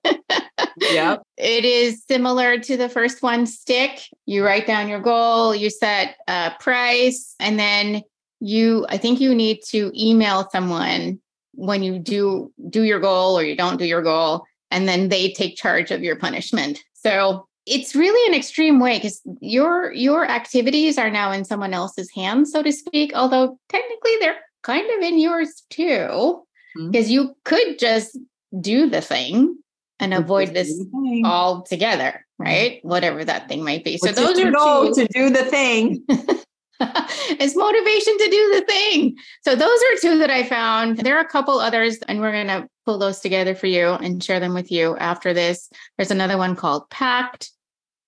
yeah. 0.80 1.16
It 1.36 1.64
is 1.64 2.02
similar 2.08 2.58
to 2.58 2.76
the 2.76 2.88
first 2.88 3.22
one, 3.22 3.44
stickK. 3.44 4.02
You 4.26 4.44
write 4.44 4.66
down 4.66 4.88
your 4.88 5.00
goal, 5.00 5.54
you 5.54 5.70
set 5.70 6.16
a 6.28 6.52
price, 6.60 7.34
and 7.40 7.58
then 7.58 8.02
you, 8.40 8.86
I 8.88 8.98
think 8.98 9.20
you 9.20 9.34
need 9.34 9.60
to 9.68 9.92
email 9.94 10.48
someone 10.50 11.20
when 11.54 11.82
you 11.82 11.98
do 11.98 12.52
do 12.68 12.82
your 12.82 13.00
goal 13.00 13.38
or 13.38 13.44
you 13.44 13.56
don't 13.56 13.78
do 13.78 13.84
your 13.84 14.02
goal 14.02 14.44
and 14.70 14.88
then 14.88 15.08
they 15.08 15.30
take 15.32 15.56
charge 15.56 15.90
of 15.90 16.02
your 16.02 16.16
punishment. 16.16 16.80
So 16.94 17.46
it's 17.66 17.94
really 17.94 18.26
an 18.28 18.38
extreme 18.38 18.80
way 18.80 18.98
because 18.98 19.20
your 19.40 19.92
your 19.92 20.28
activities 20.28 20.98
are 20.98 21.10
now 21.10 21.30
in 21.30 21.44
someone 21.44 21.72
else's 21.72 22.10
hands 22.10 22.50
so 22.50 22.60
to 22.60 22.72
speak 22.72 23.12
although 23.14 23.56
technically 23.68 24.10
they're 24.18 24.40
kind 24.64 24.90
of 24.96 25.00
in 25.00 25.16
yours 25.20 25.62
too 25.70 26.42
because 26.74 27.06
mm-hmm. 27.06 27.12
you 27.12 27.36
could 27.44 27.78
just 27.78 28.18
do 28.60 28.90
the 28.90 29.00
thing 29.00 29.56
and 30.00 30.12
avoid 30.12 30.52
this 30.52 30.84
altogether 31.24 32.26
mm-hmm. 32.40 32.44
right? 32.44 32.80
Whatever 32.82 33.24
that 33.24 33.48
thing 33.48 33.64
might 33.64 33.84
be. 33.84 33.96
So 33.98 34.08
Which 34.08 34.16
those 34.16 34.38
are 34.40 34.50
two, 34.50 34.94
to 34.94 35.08
do 35.12 35.30
the 35.30 35.44
thing 35.44 36.04
it's 37.38 37.56
motivation 37.56 38.18
to 38.18 38.28
do 38.28 38.54
the 38.54 38.64
thing. 38.66 39.16
So 39.42 39.54
those 39.54 39.78
are 39.78 40.00
two 40.00 40.18
that 40.18 40.30
I 40.30 40.42
found. 40.42 40.98
There 40.98 41.16
are 41.16 41.20
a 41.20 41.28
couple 41.28 41.58
others, 41.58 41.98
and 42.08 42.20
we're 42.20 42.32
going 42.32 42.48
to 42.48 42.68
pull 42.84 42.98
those 42.98 43.20
together 43.20 43.54
for 43.54 43.66
you 43.66 43.90
and 43.90 44.22
share 44.22 44.40
them 44.40 44.54
with 44.54 44.72
you 44.72 44.96
after 44.96 45.32
this. 45.32 45.70
There's 45.96 46.10
another 46.10 46.36
one 46.36 46.56
called 46.56 46.90
Pact. 46.90 47.50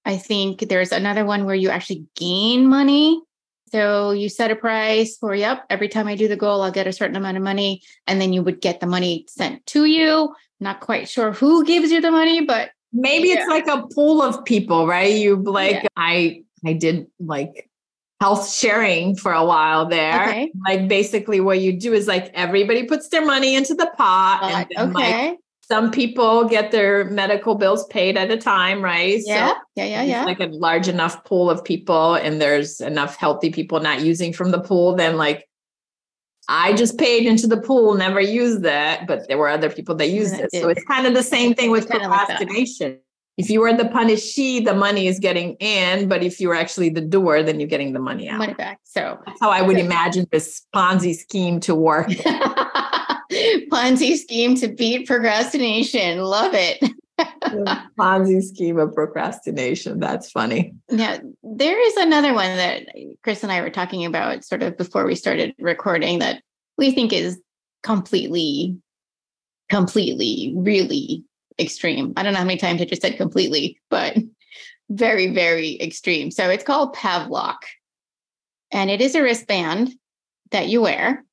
I 0.04 0.16
think 0.16 0.68
there's 0.68 0.92
another 0.92 1.24
one 1.24 1.44
where 1.44 1.54
you 1.54 1.70
actually 1.70 2.04
gain 2.16 2.68
money. 2.68 3.22
So 3.68 4.10
you 4.10 4.28
set 4.28 4.50
a 4.50 4.56
price 4.56 5.16
for, 5.16 5.34
yep, 5.34 5.64
every 5.70 5.88
time 5.88 6.06
I 6.06 6.14
do 6.14 6.28
the 6.28 6.36
goal, 6.36 6.62
I'll 6.62 6.70
get 6.70 6.86
a 6.86 6.92
certain 6.92 7.16
amount 7.16 7.36
of 7.36 7.42
money. 7.42 7.82
And 8.06 8.20
then 8.20 8.32
you 8.32 8.42
would 8.42 8.60
get 8.60 8.80
the 8.80 8.86
money 8.86 9.24
sent 9.28 9.64
to 9.66 9.84
you. 9.84 10.34
Not 10.60 10.80
quite 10.80 11.08
sure 11.08 11.32
who 11.32 11.64
gives 11.64 11.90
you 11.90 12.00
the 12.00 12.10
money, 12.10 12.44
but 12.44 12.70
maybe 12.92 13.28
yeah. 13.28 13.36
it's 13.40 13.48
like 13.48 13.66
a 13.66 13.86
pool 13.88 14.22
of 14.22 14.44
people, 14.44 14.86
right? 14.86 15.12
You 15.12 15.36
like, 15.36 15.82
yeah. 15.82 15.88
I, 15.96 16.42
I 16.64 16.74
did 16.74 17.06
like 17.18 17.68
health 18.24 18.50
sharing 18.50 19.14
for 19.14 19.32
a 19.32 19.44
while 19.44 19.84
there. 19.84 20.22
Okay. 20.22 20.52
Like 20.66 20.88
basically 20.88 21.40
what 21.40 21.60
you 21.60 21.78
do 21.78 21.92
is 21.92 22.06
like 22.08 22.30
everybody 22.32 22.84
puts 22.84 23.10
their 23.10 23.24
money 23.24 23.54
into 23.54 23.74
the 23.74 23.90
pot. 23.98 24.40
Uh, 24.42 24.46
and 24.46 24.66
then 24.70 24.96
okay. 24.96 25.28
Like 25.28 25.38
some 25.60 25.90
people 25.90 26.48
get 26.48 26.70
their 26.70 27.04
medical 27.04 27.54
bills 27.54 27.86
paid 27.88 28.16
at 28.16 28.30
a 28.30 28.38
time, 28.38 28.82
right? 28.82 29.20
Yeah. 29.26 29.48
So 29.48 29.54
yeah. 29.76 29.84
Yeah. 29.84 30.02
Yeah. 30.02 30.24
Like 30.24 30.40
a 30.40 30.46
large 30.46 30.88
enough 30.88 31.22
pool 31.24 31.50
of 31.50 31.62
people 31.62 32.14
and 32.14 32.40
there's 32.40 32.80
enough 32.80 33.16
healthy 33.16 33.50
people 33.50 33.80
not 33.80 34.00
using 34.00 34.32
from 34.32 34.52
the 34.52 34.60
pool, 34.60 34.96
then 34.96 35.18
like 35.18 35.46
I 36.48 36.72
just 36.72 36.96
paid 36.96 37.26
into 37.26 37.46
the 37.46 37.60
pool, 37.60 37.94
never 37.94 38.20
used 38.20 38.62
that, 38.62 39.06
but 39.06 39.28
there 39.28 39.36
were 39.36 39.50
other 39.50 39.70
people 39.70 39.94
that 39.96 40.08
used 40.08 40.34
it. 40.40 40.50
So 40.52 40.68
it's 40.68 40.84
kind 40.84 41.06
of 41.06 41.12
the 41.12 41.22
same 41.22 41.52
thing 41.52 41.70
with 41.70 41.88
procrastination. 41.90 43.00
If 43.36 43.50
you 43.50 43.60
were 43.60 43.72
the 43.72 43.84
punishee, 43.84 44.64
the 44.64 44.74
money 44.74 45.08
is 45.08 45.18
getting 45.18 45.54
in, 45.54 46.08
but 46.08 46.22
if 46.22 46.38
you 46.40 46.48
were 46.48 46.54
actually 46.54 46.90
the 46.90 47.00
doer, 47.00 47.42
then 47.42 47.58
you're 47.58 47.68
getting 47.68 47.92
the 47.92 47.98
money 47.98 48.28
out. 48.28 48.38
Money 48.38 48.54
back. 48.54 48.78
So 48.84 49.18
that's 49.26 49.40
how 49.40 49.50
I 49.50 49.60
would 49.60 49.76
so. 49.76 49.84
imagine 49.84 50.26
this 50.30 50.64
Ponzi 50.74 51.14
scheme 51.16 51.58
to 51.60 51.74
work. 51.74 52.08
Ponzi 53.72 54.16
scheme 54.16 54.54
to 54.56 54.68
beat 54.68 55.08
procrastination. 55.08 56.18
Love 56.18 56.52
it. 56.54 56.78
Ponzi 57.98 58.40
scheme 58.40 58.78
of 58.78 58.94
procrastination. 58.94 59.98
That's 59.98 60.30
funny. 60.30 60.74
Yeah. 60.88 61.18
There 61.42 61.86
is 61.88 61.96
another 61.96 62.34
one 62.34 62.56
that 62.56 62.86
Cris 63.24 63.42
and 63.42 63.50
I 63.50 63.62
were 63.62 63.70
talking 63.70 64.04
about 64.04 64.44
sort 64.44 64.62
of 64.62 64.76
before 64.76 65.06
we 65.06 65.16
started 65.16 65.54
recording 65.58 66.20
that 66.20 66.40
we 66.78 66.92
think 66.92 67.12
is 67.12 67.40
completely, 67.82 68.78
completely, 69.70 70.52
really 70.56 71.24
extreme. 71.58 72.12
I 72.16 72.22
don't 72.22 72.32
know 72.32 72.40
how 72.40 72.44
many 72.44 72.58
times 72.58 72.80
I 72.80 72.84
just 72.84 73.02
said 73.02 73.16
completely, 73.16 73.80
but 73.90 74.16
very, 74.90 75.32
very 75.32 75.80
extreme. 75.80 76.30
So 76.30 76.50
it's 76.50 76.64
called 76.64 76.94
Pavlok. 76.94 77.56
And 78.70 78.90
it 78.90 79.00
is 79.00 79.14
a 79.14 79.22
wristband 79.22 79.94
that 80.50 80.68
you 80.68 80.82
wear. 80.82 81.24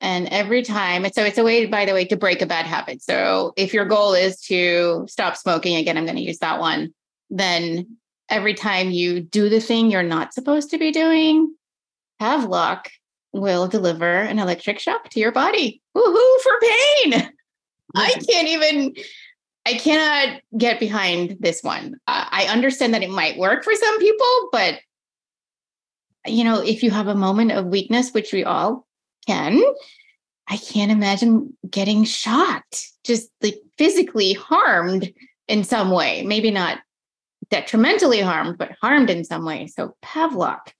And 0.00 0.26
every 0.28 0.62
time, 0.62 1.06
so 1.12 1.22
it's 1.22 1.38
a 1.38 1.44
way, 1.44 1.66
by 1.66 1.84
the 1.84 1.92
way, 1.92 2.04
to 2.06 2.16
break 2.16 2.42
a 2.42 2.46
bad 2.46 2.66
habit. 2.66 3.02
So 3.02 3.52
if 3.56 3.72
your 3.72 3.84
goal 3.84 4.14
is 4.14 4.40
to 4.42 5.06
stop 5.08 5.36
smoking, 5.36 5.76
again, 5.76 5.96
I'm 5.96 6.04
going 6.04 6.16
to 6.16 6.22
use 6.22 6.38
that 6.38 6.58
one, 6.58 6.92
then 7.30 7.98
every 8.28 8.54
time 8.54 8.90
you 8.90 9.20
do 9.20 9.48
the 9.48 9.60
thing 9.60 9.90
you're 9.90 10.02
not 10.02 10.34
supposed 10.34 10.70
to 10.70 10.78
be 10.78 10.90
doing, 10.90 11.54
Pavlok 12.20 12.86
will 13.32 13.68
deliver 13.68 14.12
an 14.12 14.38
electric 14.38 14.78
shock 14.80 15.08
to 15.10 15.20
your 15.20 15.32
body. 15.32 15.80
Woohoo 15.96 16.40
for 16.40 16.52
pain. 16.60 17.30
I 17.94 18.12
can't 18.28 18.48
even 18.48 18.94
I 19.64 19.74
cannot 19.74 20.40
get 20.58 20.80
behind 20.80 21.36
this 21.40 21.62
one. 21.62 21.96
Uh, 22.06 22.26
I 22.30 22.46
understand 22.46 22.94
that 22.94 23.02
it 23.02 23.10
might 23.10 23.38
work 23.38 23.62
for 23.62 23.74
some 23.74 23.98
people, 24.00 24.48
but 24.50 24.80
you 26.26 26.44
know, 26.44 26.60
if 26.60 26.82
you 26.82 26.90
have 26.90 27.08
a 27.08 27.14
moment 27.14 27.52
of 27.52 27.66
weakness, 27.66 28.12
which 28.12 28.32
we 28.32 28.44
all 28.44 28.86
can, 29.26 29.60
I 30.48 30.56
can't 30.56 30.92
imagine 30.92 31.56
getting 31.68 32.04
shot, 32.04 32.62
just 33.04 33.30
like 33.40 33.60
physically 33.78 34.32
harmed 34.32 35.12
in 35.48 35.64
some 35.64 35.90
way. 35.90 36.22
Maybe 36.22 36.50
not 36.50 36.78
detrimentally 37.50 38.20
harmed, 38.20 38.58
but 38.58 38.72
harmed 38.80 39.10
in 39.10 39.24
some 39.24 39.44
way. 39.44 39.66
So 39.66 39.96
Pavlok. 40.04 40.72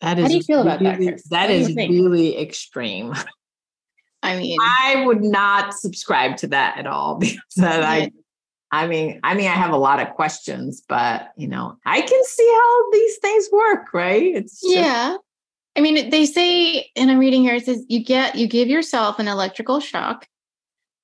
That 0.00 0.18
is 0.18 0.24
How 0.24 0.28
do 0.28 0.34
you 0.34 0.42
feel 0.42 0.62
about 0.62 0.80
really, 0.80 1.06
that? 1.06 1.22
That 1.30 1.50
is 1.50 1.74
really 1.74 2.38
extreme. 2.38 3.14
I 4.22 4.36
mean, 4.36 4.58
I 4.60 5.04
would 5.04 5.22
not 5.22 5.74
subscribe 5.74 6.36
to 6.38 6.46
that 6.48 6.78
at 6.78 6.86
all 6.86 7.16
because 7.18 7.40
I, 7.58 8.10
I 8.70 8.86
mean, 8.86 9.20
I 9.22 9.34
mean, 9.34 9.48
I 9.48 9.54
have 9.54 9.72
a 9.72 9.76
lot 9.76 10.00
of 10.00 10.10
questions, 10.14 10.82
but 10.88 11.32
you 11.36 11.48
know, 11.48 11.76
I 11.84 12.00
can 12.00 12.24
see 12.24 12.48
how 12.54 12.90
these 12.92 13.18
things 13.18 13.48
work, 13.52 13.92
right? 13.92 14.34
It's 14.34 14.60
just, 14.60 14.74
yeah. 14.74 15.16
I 15.76 15.80
mean, 15.80 16.10
they 16.10 16.26
say, 16.26 16.90
and 16.96 17.10
I'm 17.10 17.18
reading 17.18 17.42
here, 17.42 17.54
it 17.54 17.64
says 17.64 17.84
you 17.88 18.04
get 18.04 18.36
you 18.36 18.46
give 18.46 18.68
yourself 18.68 19.18
an 19.18 19.28
electrical 19.28 19.80
shock 19.80 20.26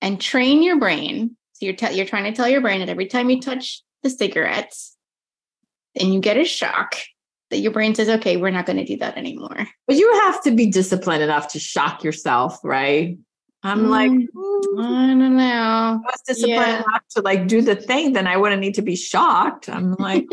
and 0.01 0.21
train 0.21 0.63
your 0.63 0.79
brain. 0.79 1.37
So 1.55 1.67
you're 1.67 1.75
te- 1.75 1.95
you're 1.95 2.07
trying 2.07 2.25
to 2.25 2.33
tell 2.33 2.49
your 2.49 2.61
brain 2.61 2.81
that 2.81 2.89
every 2.89 3.07
time 3.07 3.31
you 3.31 3.41
touch 3.41 3.83
the 4.03 4.11
cigarettes 4.11 4.97
and 5.99 6.13
you 6.13 6.21
get 6.21 6.37
a 6.37 6.45
shock, 6.45 6.97
that 7.51 7.59
your 7.59 7.73
brain 7.73 7.95
says, 7.95 8.09
okay, 8.09 8.37
we're 8.37 8.51
not 8.51 8.67
going 8.67 8.77
to 8.77 8.85
do 8.85 8.97
that 8.99 9.17
anymore. 9.17 9.67
But 9.87 9.97
you 9.97 10.13
have 10.25 10.43
to 10.45 10.51
be 10.51 10.67
disciplined 10.67 11.23
enough 11.23 11.49
to 11.53 11.59
shock 11.59 12.05
yourself, 12.05 12.59
right? 12.63 13.19
I'm 13.63 13.87
mm, 13.87 13.89
like, 13.89 14.11
mm, 14.11 14.85
I 14.85 15.07
don't 15.07 15.37
know. 15.37 15.43
I 15.43 15.97
was 15.97 16.23
disciplined 16.27 16.61
yeah. 16.61 16.83
enough 16.83 17.03
to 17.17 17.23
like 17.23 17.49
do 17.49 17.61
the 17.61 17.75
thing, 17.75 18.13
then 18.13 18.27
I 18.27 18.37
wouldn't 18.37 18.61
need 18.61 18.75
to 18.75 18.83
be 18.83 18.97
shocked. 18.97 19.69
I'm 19.69 19.95
like, 19.99 20.27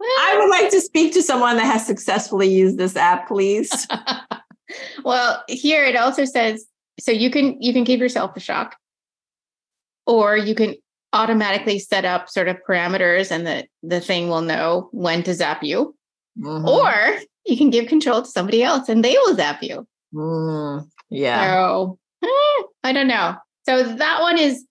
I 0.00 0.36
would 0.38 0.50
like 0.50 0.70
to 0.70 0.80
speak 0.80 1.12
to 1.14 1.22
someone 1.22 1.56
that 1.56 1.66
has 1.66 1.86
successfully 1.86 2.48
used 2.48 2.78
this 2.78 2.96
app, 2.96 3.28
please. 3.28 3.86
well, 5.04 5.42
here 5.48 5.84
it 5.84 5.96
also 5.96 6.24
says 6.24 6.66
so 6.98 7.10
you 7.12 7.30
can 7.30 7.60
you 7.60 7.72
can 7.72 7.84
give 7.84 8.00
yourself 8.00 8.36
a 8.36 8.40
shock, 8.40 8.76
or 10.06 10.36
you 10.36 10.54
can 10.54 10.76
automatically 11.14 11.78
set 11.78 12.04
up 12.04 12.28
sort 12.28 12.48
of 12.48 12.58
parameters 12.68 13.30
and 13.30 13.46
the, 13.46 13.64
the 13.82 14.00
thing 14.00 14.28
will 14.28 14.42
know 14.42 14.88
when 14.92 15.22
to 15.22 15.32
zap 15.32 15.62
you. 15.62 15.94
Mm-hmm. 16.38 16.68
Or 16.68 17.20
you 17.46 17.56
can 17.56 17.70
give 17.70 17.86
control 17.86 18.20
to 18.20 18.28
somebody 18.28 18.62
else 18.62 18.88
and 18.88 19.02
they 19.04 19.12
will 19.12 19.34
zap 19.36 19.62
you. 19.62 19.86
Mm, 20.12 20.86
yeah. 21.10 21.54
So 21.54 21.98
eh, 22.22 22.62
I 22.82 22.92
don't 22.92 23.06
know. 23.06 23.36
So 23.66 23.82
that 23.82 24.20
one 24.20 24.38
is 24.38 24.64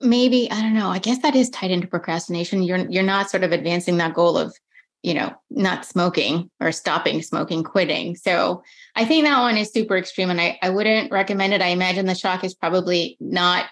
maybe, 0.00 0.50
I 0.50 0.60
don't 0.60 0.74
know, 0.74 0.88
I 0.88 0.98
guess 0.98 1.18
that 1.18 1.36
is 1.36 1.48
tied 1.50 1.70
into 1.70 1.86
procrastination. 1.86 2.62
You're 2.62 2.88
you're 2.90 3.02
not 3.02 3.30
sort 3.30 3.44
of 3.44 3.52
advancing 3.52 3.98
that 3.98 4.14
goal 4.14 4.36
of, 4.36 4.54
you 5.02 5.14
know, 5.14 5.32
not 5.50 5.86
smoking 5.86 6.50
or 6.60 6.72
stopping 6.72 7.22
smoking, 7.22 7.62
quitting. 7.62 8.16
So 8.16 8.62
I 8.96 9.04
think 9.04 9.24
that 9.24 9.40
one 9.40 9.56
is 9.56 9.72
super 9.72 9.96
extreme 9.96 10.30
and 10.30 10.40
I, 10.40 10.58
I 10.62 10.70
wouldn't 10.70 11.12
recommend 11.12 11.54
it. 11.54 11.62
I 11.62 11.68
imagine 11.68 12.06
the 12.06 12.14
shock 12.14 12.42
is 12.42 12.54
probably 12.54 13.16
not 13.20 13.66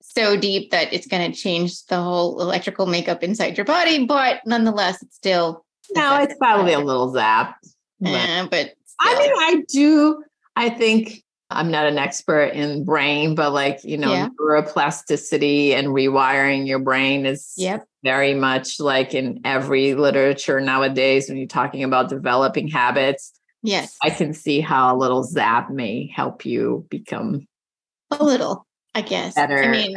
so 0.00 0.36
deep 0.36 0.70
that 0.70 0.92
it's 0.92 1.06
going 1.06 1.30
to 1.30 1.36
change 1.36 1.84
the 1.86 2.00
whole 2.00 2.40
electrical 2.40 2.86
makeup 2.86 3.22
inside 3.22 3.56
your 3.56 3.64
body, 3.64 4.06
but 4.06 4.40
nonetheless, 4.46 5.02
it's 5.02 5.16
still. 5.16 5.64
No, 5.94 6.18
it's 6.22 6.34
probably 6.36 6.72
a 6.72 6.80
little 6.80 7.12
zap. 7.12 7.56
But, 8.00 8.50
but 8.50 8.74
I 9.00 9.18
mean, 9.18 9.32
I 9.36 9.64
do. 9.68 10.22
I 10.56 10.70
think 10.70 11.22
I'm 11.50 11.70
not 11.70 11.86
an 11.86 11.98
expert 11.98 12.52
in 12.52 12.84
brain, 12.84 13.34
but 13.34 13.52
like, 13.52 13.82
you 13.82 13.98
know, 13.98 14.12
yeah. 14.12 14.28
neuroplasticity 14.40 15.72
and 15.72 15.88
rewiring 15.88 16.66
your 16.66 16.78
brain 16.78 17.26
is 17.26 17.52
yep. 17.56 17.84
very 18.04 18.34
much 18.34 18.78
like 18.78 19.14
in 19.14 19.40
every 19.44 19.94
literature 19.94 20.60
nowadays 20.60 21.28
when 21.28 21.38
you're 21.38 21.48
talking 21.48 21.82
about 21.82 22.08
developing 22.08 22.68
habits. 22.68 23.32
Yes. 23.62 23.96
I 24.02 24.10
can 24.10 24.32
see 24.32 24.60
how 24.60 24.94
a 24.94 24.96
little 24.96 25.24
zap 25.24 25.70
may 25.70 26.06
help 26.14 26.46
you 26.46 26.86
become 26.88 27.46
a 28.12 28.24
little. 28.24 28.66
I 28.94 29.02
guess. 29.02 29.34
Better. 29.34 29.62
I 29.62 29.68
mean, 29.68 29.94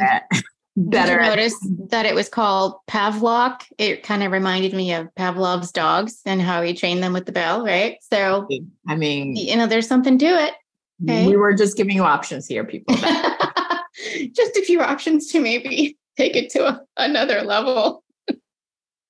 better. 0.76 1.18
Did 1.18 1.22
you 1.22 1.30
notice 1.30 1.68
that 1.90 2.06
it 2.06 2.14
was 2.14 2.28
called 2.28 2.74
Pavlok? 2.88 3.62
It 3.78 4.02
kind 4.02 4.22
of 4.22 4.32
reminded 4.32 4.72
me 4.74 4.92
of 4.92 5.08
Pavlov's 5.14 5.72
dogs 5.72 6.20
and 6.24 6.42
how 6.42 6.62
he 6.62 6.74
trained 6.74 7.02
them 7.02 7.12
with 7.12 7.26
the 7.26 7.32
bell, 7.32 7.64
right? 7.64 7.98
So, 8.12 8.48
I 8.88 8.96
mean, 8.96 9.36
you 9.36 9.56
know, 9.56 9.66
there's 9.66 9.88
something 9.88 10.18
to 10.18 10.26
it. 10.26 10.54
Okay? 11.02 11.26
We 11.26 11.36
were 11.36 11.54
just 11.54 11.76
giving 11.76 11.94
you 11.94 12.04
options 12.04 12.46
here, 12.46 12.64
people. 12.64 12.94
just 14.32 14.56
a 14.56 14.64
few 14.64 14.80
options 14.80 15.28
to 15.32 15.40
maybe 15.40 15.96
take 16.16 16.36
it 16.36 16.50
to 16.50 16.66
a, 16.66 16.80
another 16.96 17.42
level. 17.42 18.02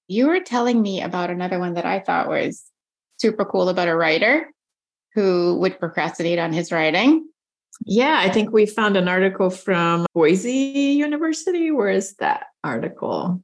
you 0.09 0.27
were 0.27 0.41
telling 0.41 0.81
me 0.81 1.03
about 1.03 1.31
another 1.31 1.59
one 1.59 1.75
that 1.75 1.87
I 1.87 2.01
thought 2.01 2.29
was 2.29 2.65
super 3.19 3.45
cool 3.45 3.69
about 3.69 3.89
a 3.89 3.97
writer 3.97 4.51
who 5.15 5.57
would 5.61 5.79
procrastinate 5.79 6.39
on 6.39 6.53
his 6.53 6.73
writing. 6.73 7.29
Yeah, 7.85 8.19
I 8.21 8.31
think 8.31 8.53
we 8.53 8.67
found 8.67 8.97
an 8.97 9.09
article 9.09 9.51
from 9.51 10.07
Boise 10.15 10.53
University. 10.53 11.71
Where 11.71 11.91
is 11.91 12.15
that 12.17 12.47
article? 12.63 13.43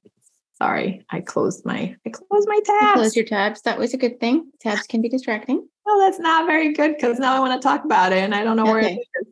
Sorry, 0.58 1.04
I 1.10 1.20
closed 1.20 1.64
my 1.64 1.96
I 2.06 2.10
closed 2.10 2.48
my 2.48 2.60
tabs. 2.64 2.94
Close 2.94 3.16
your 3.16 3.24
tabs. 3.24 3.62
That 3.62 3.78
was 3.78 3.94
a 3.94 3.96
good 3.96 4.20
thing. 4.20 4.50
Tabs 4.60 4.82
can 4.82 5.00
be 5.00 5.08
distracting. 5.08 5.66
Well, 5.86 5.98
that's 5.98 6.18
not 6.18 6.46
very 6.46 6.72
good 6.72 6.96
because 6.96 7.18
now 7.18 7.34
I 7.34 7.40
want 7.40 7.60
to 7.60 7.66
talk 7.66 7.84
about 7.84 8.12
it 8.12 8.18
and 8.18 8.34
I 8.34 8.44
don't 8.44 8.56
know 8.56 8.64
okay. 8.64 8.70
where 8.70 8.80
it 8.80 8.98
is. 8.98 9.26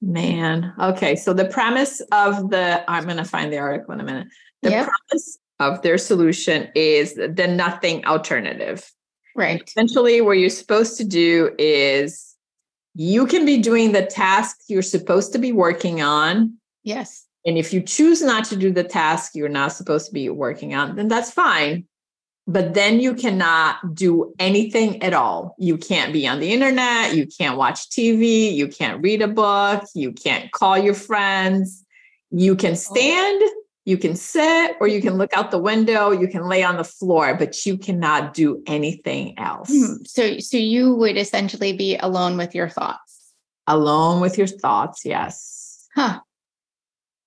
Man. 0.00 0.72
Okay. 0.80 1.16
So 1.16 1.34
the 1.34 1.44
premise 1.44 2.00
of 2.12 2.48
the 2.50 2.82
I'm 2.90 3.06
gonna 3.06 3.24
find 3.24 3.52
the 3.52 3.58
article 3.58 3.92
in 3.92 4.00
a 4.00 4.04
minute. 4.04 4.28
The 4.62 4.70
yep. 4.70 4.88
premise 4.88 5.38
of 5.58 5.82
their 5.82 5.98
solution 5.98 6.68
is 6.74 7.14
the 7.14 7.46
nothing 7.46 8.04
alternative. 8.06 8.90
Right. 9.36 9.62
Essentially, 9.66 10.22
what 10.22 10.38
you're 10.38 10.48
supposed 10.48 10.96
to 10.96 11.04
do 11.04 11.54
is 11.58 12.29
you 12.94 13.26
can 13.26 13.44
be 13.46 13.58
doing 13.58 13.92
the 13.92 14.04
task 14.04 14.56
you're 14.68 14.82
supposed 14.82 15.32
to 15.32 15.38
be 15.38 15.52
working 15.52 16.02
on. 16.02 16.54
Yes. 16.82 17.26
And 17.46 17.56
if 17.56 17.72
you 17.72 17.80
choose 17.80 18.22
not 18.22 18.44
to 18.46 18.56
do 18.56 18.72
the 18.72 18.84
task 18.84 19.34
you're 19.34 19.48
not 19.48 19.72
supposed 19.72 20.06
to 20.06 20.12
be 20.12 20.28
working 20.28 20.74
on, 20.74 20.96
then 20.96 21.08
that's 21.08 21.30
fine. 21.30 21.86
But 22.46 22.74
then 22.74 23.00
you 23.00 23.14
cannot 23.14 23.94
do 23.94 24.34
anything 24.38 25.02
at 25.02 25.14
all. 25.14 25.54
You 25.58 25.78
can't 25.78 26.12
be 26.12 26.26
on 26.26 26.40
the 26.40 26.52
internet. 26.52 27.14
You 27.14 27.26
can't 27.26 27.56
watch 27.56 27.88
TV. 27.90 28.52
You 28.52 28.66
can't 28.66 29.00
read 29.02 29.22
a 29.22 29.28
book. 29.28 29.84
You 29.94 30.12
can't 30.12 30.50
call 30.50 30.76
your 30.76 30.94
friends. 30.94 31.84
You 32.30 32.56
can 32.56 32.72
oh. 32.72 32.74
stand, 32.74 33.42
you 33.90 33.98
can 33.98 34.14
sit, 34.14 34.76
or 34.78 34.86
you 34.86 35.02
can 35.02 35.18
look 35.18 35.36
out 35.36 35.50
the 35.50 35.58
window. 35.58 36.12
You 36.12 36.28
can 36.28 36.48
lay 36.48 36.62
on 36.62 36.76
the 36.76 36.84
floor, 36.84 37.34
but 37.34 37.66
you 37.66 37.76
cannot 37.76 38.34
do 38.34 38.62
anything 38.68 39.36
else. 39.36 39.68
Hmm. 39.68 40.04
So, 40.06 40.38
so 40.38 40.56
you 40.56 40.94
would 40.94 41.16
essentially 41.16 41.72
be 41.72 41.96
alone 41.96 42.36
with 42.36 42.54
your 42.54 42.68
thoughts. 42.68 43.32
Alone 43.66 44.20
with 44.20 44.38
your 44.38 44.46
thoughts. 44.46 45.04
Yes. 45.04 45.88
Huh. 45.96 46.20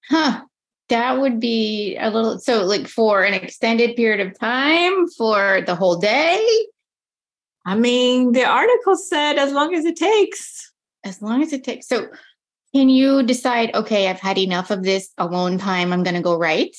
Huh. 0.10 0.42
That 0.88 1.20
would 1.20 1.42
be 1.42 1.98
a 2.00 2.10
little 2.10 2.40
so 2.40 2.64
like 2.64 2.88
for 2.88 3.24
an 3.24 3.34
extended 3.34 3.98
period 3.98 4.26
of 4.26 4.40
time 4.40 5.08
for 5.18 5.62
the 5.66 5.76
whole 5.76 5.98
day. 5.98 6.46
I 7.66 7.76
mean, 7.76 8.32
the 8.32 8.46
article 8.46 8.96
said 8.96 9.38
as 9.38 9.52
long 9.52 9.76
as 9.76 9.84
it 9.84 9.98
takes. 9.98 10.72
As 11.04 11.22
long 11.22 11.42
as 11.42 11.52
it 11.52 11.66
takes. 11.66 11.88
So 11.88 12.08
can 12.74 12.90
you 12.90 13.24
decide, 13.24 13.74
okay, 13.76 14.08
I've 14.08 14.20
had 14.20 14.38
enough 14.38 14.72
of 14.72 14.84
this 14.84 15.10
alone 15.18 15.58
time. 15.58 15.94
I'm 15.94 16.04
gonna 16.04 16.22
go 16.22 16.38
write? 16.38 16.76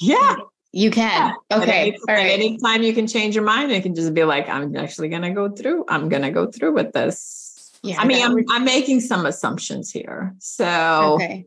Yeah. 0.00 0.36
You 0.72 0.90
can. 0.90 1.34
Yeah. 1.50 1.58
Okay. 1.58 1.88
Any, 1.88 1.98
All 2.08 2.14
right. 2.14 2.30
Anytime 2.30 2.82
you 2.82 2.92
can 2.92 3.06
change 3.06 3.34
your 3.34 3.44
mind, 3.44 3.72
it 3.72 3.82
can 3.82 3.94
just 3.94 4.12
be 4.12 4.24
like, 4.24 4.48
I'm 4.48 4.76
actually 4.76 5.08
gonna 5.08 5.32
go 5.32 5.48
through. 5.48 5.86
I'm 5.88 6.08
gonna 6.08 6.30
go 6.30 6.50
through 6.50 6.74
with 6.74 6.92
this. 6.92 7.70
Yeah, 7.82 7.96
I 7.98 8.06
mean, 8.06 8.24
I'm 8.24 8.44
I'm 8.50 8.64
making 8.64 9.00
some 9.00 9.24
assumptions 9.24 9.90
here. 9.90 10.34
So 10.40 11.14
okay. 11.14 11.46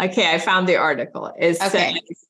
Okay, 0.00 0.34
I 0.34 0.38
found 0.38 0.68
the 0.68 0.76
article. 0.76 1.26
It 1.38 1.56
Okay. 1.62 1.68
says 1.68 2.26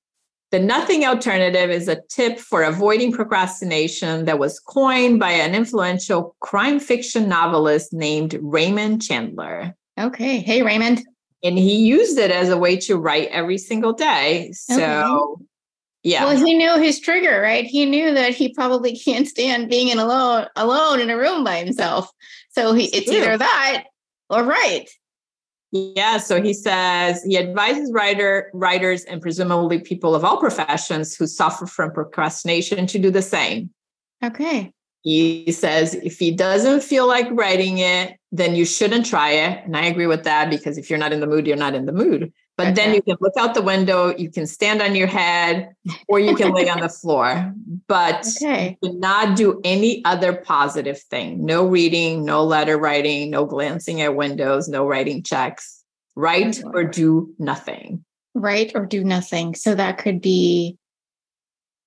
the 0.50 0.58
nothing 0.58 1.06
alternative 1.06 1.70
is 1.70 1.86
a 1.88 2.00
tip 2.08 2.38
for 2.38 2.64
avoiding 2.64 3.12
procrastination 3.12 4.24
that 4.24 4.38
was 4.38 4.58
coined 4.58 5.20
by 5.20 5.30
an 5.30 5.54
influential 5.54 6.34
crime 6.40 6.80
fiction 6.80 7.28
novelist 7.28 7.92
named 7.92 8.36
Raymond 8.42 9.00
Chandler. 9.00 9.76
Okay. 10.00 10.38
Hey, 10.38 10.62
Raymond. 10.62 11.04
And 11.42 11.58
he 11.58 11.76
used 11.76 12.18
it 12.18 12.30
as 12.30 12.48
a 12.48 12.56
way 12.56 12.76
to 12.78 12.96
write 12.96 13.28
every 13.28 13.58
single 13.58 13.92
day. 13.92 14.52
So, 14.52 15.40
yeah. 16.02 16.24
Well, 16.24 16.36
he 16.36 16.54
knew 16.54 16.78
his 16.78 17.00
trigger, 17.00 17.40
right? 17.40 17.64
He 17.64 17.86
knew 17.86 18.14
that 18.14 18.34
he 18.34 18.52
probably 18.52 18.98
can't 19.04 19.28
stand 19.28 19.68
being 19.68 19.88
in 19.88 19.98
alone 19.98 20.46
alone 20.56 21.00
in 21.00 21.10
a 21.10 21.16
room 21.16 21.44
by 21.44 21.56
himself. 21.56 22.10
So 22.50 22.72
he, 22.72 22.86
it's 22.86 23.10
either 23.10 23.38
that 23.38 23.84
or 24.28 24.44
right. 24.44 24.88
Yeah, 25.72 26.18
so 26.18 26.42
he 26.42 26.52
says 26.52 27.22
he 27.22 27.38
advises 27.38 27.92
writer 27.92 28.50
writers 28.52 29.04
and 29.04 29.22
presumably 29.22 29.78
people 29.78 30.16
of 30.16 30.24
all 30.24 30.38
professions 30.38 31.14
who 31.14 31.28
suffer 31.28 31.64
from 31.64 31.92
procrastination 31.92 32.86
to 32.88 32.98
do 32.98 33.10
the 33.10 33.22
same. 33.22 33.70
Okay. 34.22 34.72
He 35.02 35.52
says 35.52 35.94
if 35.94 36.18
he 36.18 36.32
doesn't 36.32 36.82
feel 36.82 37.06
like 37.06 37.28
writing 37.30 37.78
it, 37.78 38.16
then 38.32 38.54
you 38.54 38.64
shouldn't 38.64 39.06
try 39.06 39.30
it. 39.32 39.64
And 39.64 39.76
I 39.76 39.86
agree 39.86 40.06
with 40.06 40.24
that 40.24 40.50
because 40.50 40.78
if 40.78 40.88
you're 40.88 40.98
not 40.98 41.12
in 41.12 41.20
the 41.20 41.26
mood, 41.26 41.46
you're 41.46 41.56
not 41.56 41.74
in 41.74 41.86
the 41.86 41.92
mood. 41.92 42.32
But 42.56 42.74
then 42.74 42.94
you 42.94 43.00
can 43.00 43.16
look 43.20 43.32
out 43.38 43.54
the 43.54 43.62
window, 43.62 44.14
you 44.14 44.30
can 44.30 44.46
stand 44.46 44.82
on 44.82 44.94
your 44.94 45.06
head, 45.06 45.74
or 46.08 46.20
you 46.20 46.36
can 46.36 46.52
lay 46.52 46.68
on 46.68 46.80
the 46.80 46.88
floor. 47.00 47.54
But 47.88 48.26
Okay. 48.36 48.76
do 48.82 48.92
not 48.98 49.34
do 49.34 49.60
any 49.64 50.04
other 50.04 50.34
positive 50.34 51.00
thing. 51.00 51.46
No 51.46 51.66
reading, 51.66 52.22
no 52.22 52.44
letter 52.44 52.76
writing, 52.76 53.30
no 53.30 53.46
glancing 53.46 54.02
at 54.02 54.14
windows, 54.14 54.68
no 54.68 54.86
writing 54.86 55.22
checks. 55.22 55.82
Write 56.16 56.62
or 56.74 56.84
do 56.84 57.34
nothing. 57.38 58.04
Write 58.34 58.72
or 58.74 58.84
do 58.84 59.04
nothing. 59.04 59.54
So 59.54 59.74
that 59.74 59.96
could 59.96 60.20
be 60.20 60.76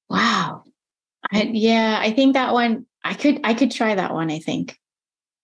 wow. 0.09 0.63
I, 1.31 1.43
yeah, 1.43 1.99
I 2.01 2.11
think 2.11 2.33
that 2.33 2.51
one 2.51 2.87
I 3.03 3.13
could 3.13 3.41
I 3.43 3.53
could 3.53 3.71
try 3.71 3.93
that 3.93 4.13
one, 4.13 4.31
I 4.31 4.39
think. 4.39 4.79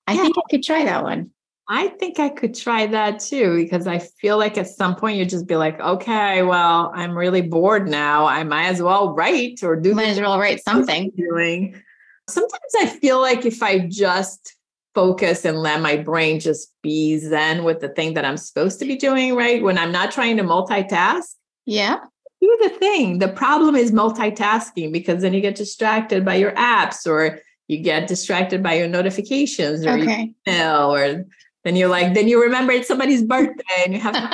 I 0.10 0.14
Yeah. 0.14 0.22
think 0.24 0.38
I 0.38 0.42
could 0.50 0.64
try 0.64 0.84
that 0.86 1.04
one. 1.04 1.30
I 1.72 1.90
think 1.90 2.20
I 2.20 2.30
could 2.30 2.56
try 2.56 2.88
that 2.88 3.20
too 3.20 3.56
because 3.58 3.86
I 3.86 4.00
feel 4.00 4.40
like 4.40 4.58
at 4.58 4.68
some 4.68 4.96
point 4.96 5.18
you 5.18 5.26
just 5.26 5.46
be 5.46 5.56
like, 5.56 5.80
okay, 5.80 6.42
well, 6.42 6.92
I'm 6.96 7.16
really 7.16 7.42
bored 7.44 7.88
now. 7.88 8.26
I 8.26 8.44
might 8.44 8.66
as 8.66 8.82
well 8.82 9.14
write 9.14 9.62
or 9.64 9.76
do 9.76 9.94
Might 9.94 10.08
as 10.08 10.20
well 10.20 10.40
write 10.40 10.64
something. 10.64 11.12
doing. 11.16 11.76
Sometimes 12.28 12.74
I 12.80 12.88
feel 12.88 13.22
like 13.22 13.46
if 13.46 13.62
I 13.62 13.80
just 13.88 14.56
focus 14.96 15.46
and 15.46 15.60
let 15.60 15.80
my 15.82 15.96
brain 15.96 16.40
just 16.40 16.74
be 16.82 17.20
zen 17.20 17.64
with 17.64 17.82
the 17.82 17.90
thing 17.90 18.16
that 18.16 18.26
I'm 18.26 18.38
supposed 18.38 18.80
to 18.80 18.86
be 18.86 18.96
doing, 18.96 19.36
right? 19.36 19.62
When 19.62 19.78
I'm 19.78 19.92
not 19.92 20.12
trying 20.12 20.38
to 20.38 20.44
multitask, 20.44 21.36
Yeah. 21.68 21.98
do 22.42 22.58
the 22.64 22.70
thing. 22.70 23.20
The 23.20 23.28
problem 23.28 23.76
is 23.76 23.92
multitasking 23.92 24.92
because 24.92 25.22
then 25.22 25.36
you 25.36 25.42
get 25.42 25.54
distracted 25.56 26.26
by 26.26 26.36
your 26.36 26.54
apps 26.54 27.06
or 27.06 27.40
you 27.70 27.78
get 27.78 28.08
distracted 28.08 28.62
by 28.62 28.74
your 28.74 28.88
notifications 28.90 29.86
or 29.86 29.92
Okay. 29.92 30.34
email 30.48 30.94
or 30.94 31.26
then 31.64 31.76
you're 31.76 31.90
like, 31.90 32.14
then 32.14 32.28
you 32.28 32.42
remember 32.42 32.72
it's 32.72 32.88
somebody's 32.88 33.22
birthday 33.24 33.84
and 33.84 33.94
you 33.94 34.00
have 34.00 34.16
to 34.16 34.28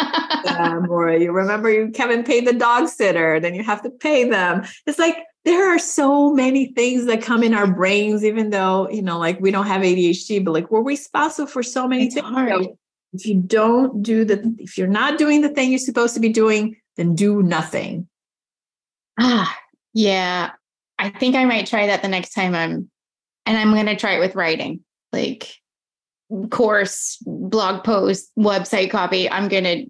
pay 0.44 0.54
them, 0.54 0.90
or 0.90 1.12
you 1.12 1.32
remember 1.32 1.70
you 1.72 1.92
haven't 1.96 2.26
paid 2.26 2.48
the 2.48 2.54
dog 2.54 2.88
sitter, 2.88 3.40
then 3.40 3.54
you 3.56 3.64
have 3.64 3.82
to 3.82 3.90
pay 3.90 4.30
them. 4.30 4.64
It's 4.86 5.00
like 5.00 5.18
there 5.44 5.68
are 5.76 5.80
so 5.80 6.32
many 6.34 6.68
things 6.74 7.06
that 7.08 7.22
come 7.24 7.44
in 7.44 7.54
our 7.54 7.68
brains, 7.68 8.24
even 8.24 8.52
though, 8.52 8.88
you 8.90 9.02
know, 9.02 9.18
like 9.18 9.40
we 9.42 9.52
don't 9.52 9.66
have 9.68 9.82
ADHD, 9.82 10.46
but 10.46 10.52
like 10.54 10.72
we're 10.72 10.84
responsible 10.84 11.48
for 11.48 11.64
so 11.64 11.88
many 11.88 12.06
It's 12.06 12.14
things. 12.16 12.28
hard. 12.28 12.68
If 13.14 13.26
you 13.26 13.42
don't 13.42 14.04
do 14.04 14.24
the, 14.24 14.56
if 14.60 14.78
you're 14.78 14.88
not 14.88 15.18
doing 15.18 15.42
the 15.42 15.50
thing 15.50 15.72
you're 15.72 15.80
supposed 15.80 16.14
to 16.14 16.20
be 16.20 16.30
doing, 16.30 16.78
then 16.96 17.16
do 17.16 17.42
nothing. 17.42 18.08
Ah, 19.20 19.58
yeah. 19.94 20.52
I 21.00 21.10
think 21.10 21.36
I 21.36 21.46
might 21.46 21.66
try 21.68 21.88
that 21.88 22.02
the 22.02 22.08
next 22.08 22.34
time 22.34 22.54
I'm, 22.56 22.90
and 23.46 23.58
I'm 23.58 23.72
going 23.72 23.86
to 23.88 23.96
try 23.96 24.16
it 24.16 24.20
with 24.20 24.36
writing, 24.36 24.82
like 25.12 25.54
course, 26.50 27.18
blog 27.26 27.84
post, 27.84 28.32
website 28.38 28.90
copy. 28.92 29.30
I'm 29.30 29.48
going 29.48 29.64
to, 29.64 29.86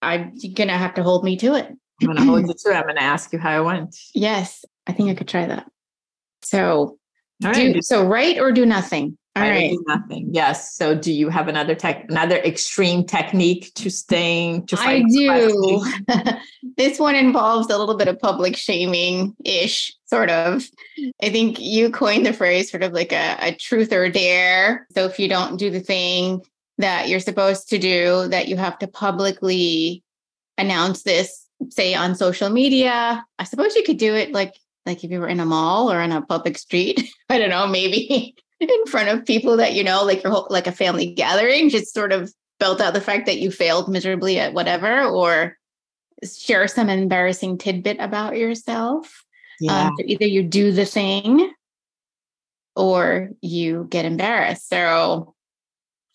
I'm 0.00 0.32
going 0.54 0.68
to 0.68 0.76
have 0.76 0.94
to 0.94 1.02
hold 1.02 1.24
me 1.24 1.36
to 1.38 1.54
it. 1.54 1.66
I'm 2.00 2.06
going 2.06 2.16
to 2.16 2.24
hold 2.24 2.46
you 2.46 2.54
to 2.54 2.70
it. 2.70 2.74
I'm 2.74 2.82
going 2.82 2.96
to 2.96 3.02
ask 3.02 3.32
you 3.32 3.38
how 3.38 3.60
it 3.60 3.64
went. 3.64 3.96
Yes, 4.14 4.64
I 4.86 4.92
think 4.92 5.10
I 5.10 5.14
could 5.14 5.28
try 5.28 5.46
that. 5.46 5.70
So, 6.42 6.98
right. 7.42 7.74
do, 7.74 7.82
so 7.82 8.06
write 8.06 8.38
or 8.38 8.52
do 8.52 8.66
nothing. 8.66 9.16
All 9.34 9.42
I 9.42 9.50
right. 9.50 9.70
do 9.70 9.84
nothing. 9.86 10.28
Yes. 10.32 10.74
So, 10.74 10.94
do 10.94 11.10
you 11.10 11.30
have 11.30 11.48
another 11.48 11.74
tech, 11.74 12.04
another 12.10 12.36
extreme 12.36 13.06
technique 13.06 13.72
to 13.76 13.90
staying 13.90 14.66
to 14.66 14.76
I 14.78 15.02
do. 15.02 15.82
this 16.76 16.98
one 16.98 17.14
involves 17.14 17.70
a 17.70 17.78
little 17.78 17.96
bit 17.96 18.08
of 18.08 18.18
public 18.18 18.56
shaming 18.56 19.34
ish, 19.42 19.96
sort 20.04 20.28
of. 20.28 20.66
I 21.22 21.30
think 21.30 21.58
you 21.58 21.90
coined 21.90 22.26
the 22.26 22.34
phrase 22.34 22.70
sort 22.70 22.82
of 22.82 22.92
like 22.92 23.12
a, 23.12 23.36
a 23.40 23.54
truth 23.54 23.90
or 23.90 24.10
dare. 24.10 24.86
So 24.94 25.06
if 25.06 25.18
you 25.18 25.28
don't 25.28 25.56
do 25.56 25.70
the 25.70 25.80
thing 25.80 26.42
that 26.76 27.08
you're 27.08 27.20
supposed 27.20 27.70
to 27.70 27.78
do, 27.78 28.28
that 28.28 28.48
you 28.48 28.56
have 28.56 28.78
to 28.80 28.86
publicly 28.86 30.02
announce 30.58 31.04
this, 31.04 31.46
say 31.70 31.94
on 31.94 32.16
social 32.16 32.50
media. 32.50 33.24
I 33.38 33.44
suppose 33.44 33.74
you 33.76 33.82
could 33.82 33.98
do 33.98 34.14
it 34.14 34.32
like 34.32 34.52
like 34.84 35.04
if 35.04 35.10
you 35.10 35.20
were 35.20 35.28
in 35.28 35.40
a 35.40 35.46
mall 35.46 35.90
or 35.90 36.00
on 36.00 36.12
a 36.12 36.20
public 36.20 36.58
street. 36.58 37.08
I 37.30 37.38
don't 37.38 37.50
know, 37.50 37.66
maybe 37.66 38.34
in 38.70 38.86
front 38.86 39.08
of 39.08 39.26
people 39.26 39.56
that 39.56 39.74
you 39.74 39.84
know, 39.84 40.04
like 40.04 40.22
your 40.22 40.32
whole 40.32 40.46
like 40.50 40.66
a 40.66 40.72
family 40.72 41.12
gathering, 41.12 41.68
just 41.68 41.94
sort 41.94 42.12
of 42.12 42.32
belt 42.58 42.80
out 42.80 42.94
the 42.94 43.00
fact 43.00 43.26
that 43.26 43.38
you 43.38 43.50
failed 43.50 43.88
miserably 43.88 44.38
at 44.38 44.54
whatever, 44.54 45.02
or 45.04 45.56
share 46.24 46.68
some 46.68 46.88
embarrassing 46.88 47.58
tidbit 47.58 47.96
about 47.98 48.36
yourself. 48.36 49.24
Yeah. 49.60 49.88
Um, 49.88 49.94
so 49.98 50.04
either 50.06 50.26
you 50.26 50.42
do 50.42 50.72
the 50.72 50.84
thing 50.84 51.52
or 52.76 53.30
you 53.40 53.86
get 53.90 54.04
embarrassed. 54.04 54.68
So 54.68 55.34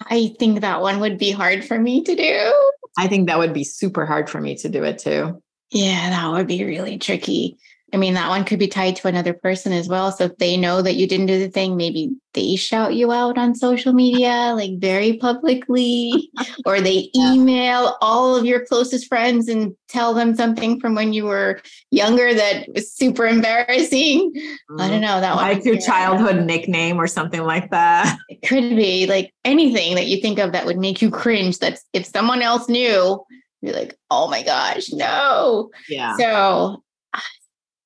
I 0.10 0.36
think 0.40 0.62
that 0.62 0.82
one 0.82 1.00
would 1.00 1.18
be 1.18 1.32
hard 1.32 1.66
for 1.66 1.78
me 1.78 2.04
to 2.04 2.16
do. 2.16 2.72
I 2.98 3.08
think 3.08 3.28
that 3.28 3.38
would 3.38 3.54
be 3.54 3.64
super 3.64 4.06
hard 4.06 4.30
for 4.30 4.42
me 4.42 4.56
to 4.58 4.70
do 4.70 4.84
it 4.84 5.00
too. 5.00 5.42
Yeah, 5.72 6.10
that 6.10 6.32
would 6.32 6.48
be 6.48 6.64
really 6.64 6.98
tricky. 6.98 7.58
I 7.94 7.98
mean, 7.98 8.16
that 8.16 8.28
one 8.28 8.44
could 8.44 8.60
be 8.60 8.68
tied 8.68 8.98
to 8.98 9.08
another 9.08 9.34
person 9.34 9.72
as 9.72 9.88
well. 9.88 10.12
So 10.12 10.26
if 10.26 10.38
they 10.38 10.58
know 10.58 10.82
that 10.82 10.96
you 10.96 11.08
didn't 11.08 11.28
do 11.28 11.40
the 11.40 11.50
thing, 11.50 11.78
maybe 11.78 12.12
they 12.34 12.58
shout 12.58 12.96
you 12.96 13.14
out 13.14 13.38
on 13.38 13.56
social 13.56 13.94
media, 13.94 14.52
like 14.54 14.78
very 14.78 15.18
publicly, 15.18 16.30
or 16.66 16.82
they 16.82 17.10
email 17.16 17.96
all 18.02 18.36
of 18.36 18.46
your 18.46 18.66
closest 18.66 19.08
friends 19.08 19.48
and 19.48 19.74
tell 19.88 20.14
them 20.14 20.36
something 20.36 20.82
from 20.82 20.96
when 20.96 21.14
you 21.14 21.26
were 21.26 21.62
younger 21.90 22.34
that 22.34 22.68
was 22.74 22.92
super 22.92 23.26
embarrassing. 23.26 24.34
I 24.36 24.90
don't 24.90 24.92
mm-hmm. 24.92 25.02
know. 25.02 25.22
That 25.22 25.36
one. 25.36 25.46
Like 25.46 25.64
your 25.64 25.80
childhood 25.80 26.46
nickname 26.46 27.00
or 27.00 27.08
something 27.08 27.42
like 27.42 27.72
that. 27.72 28.18
It 28.30 28.46
could 28.48 28.76
be 28.76 29.08
like 29.08 29.34
anything 29.46 29.96
that 29.96 30.08
you 30.08 30.22
think 30.22 30.38
of 30.38 30.52
that 30.52 30.66
would 30.66 30.78
make 30.78 31.02
you 31.02 31.10
cringe. 31.10 31.60
That's 31.60 31.84
if 31.94 32.06
someone 32.06 32.42
else 32.42 32.68
knew, 32.68 33.24
you're 33.62 33.74
like, 33.74 33.98
oh 34.12 34.30
my 34.30 34.44
gosh, 34.44 34.92
no. 34.92 35.72
Yeah. 35.90 36.16
So, 36.18 36.84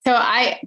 so 0.06 0.14
I, 0.14 0.62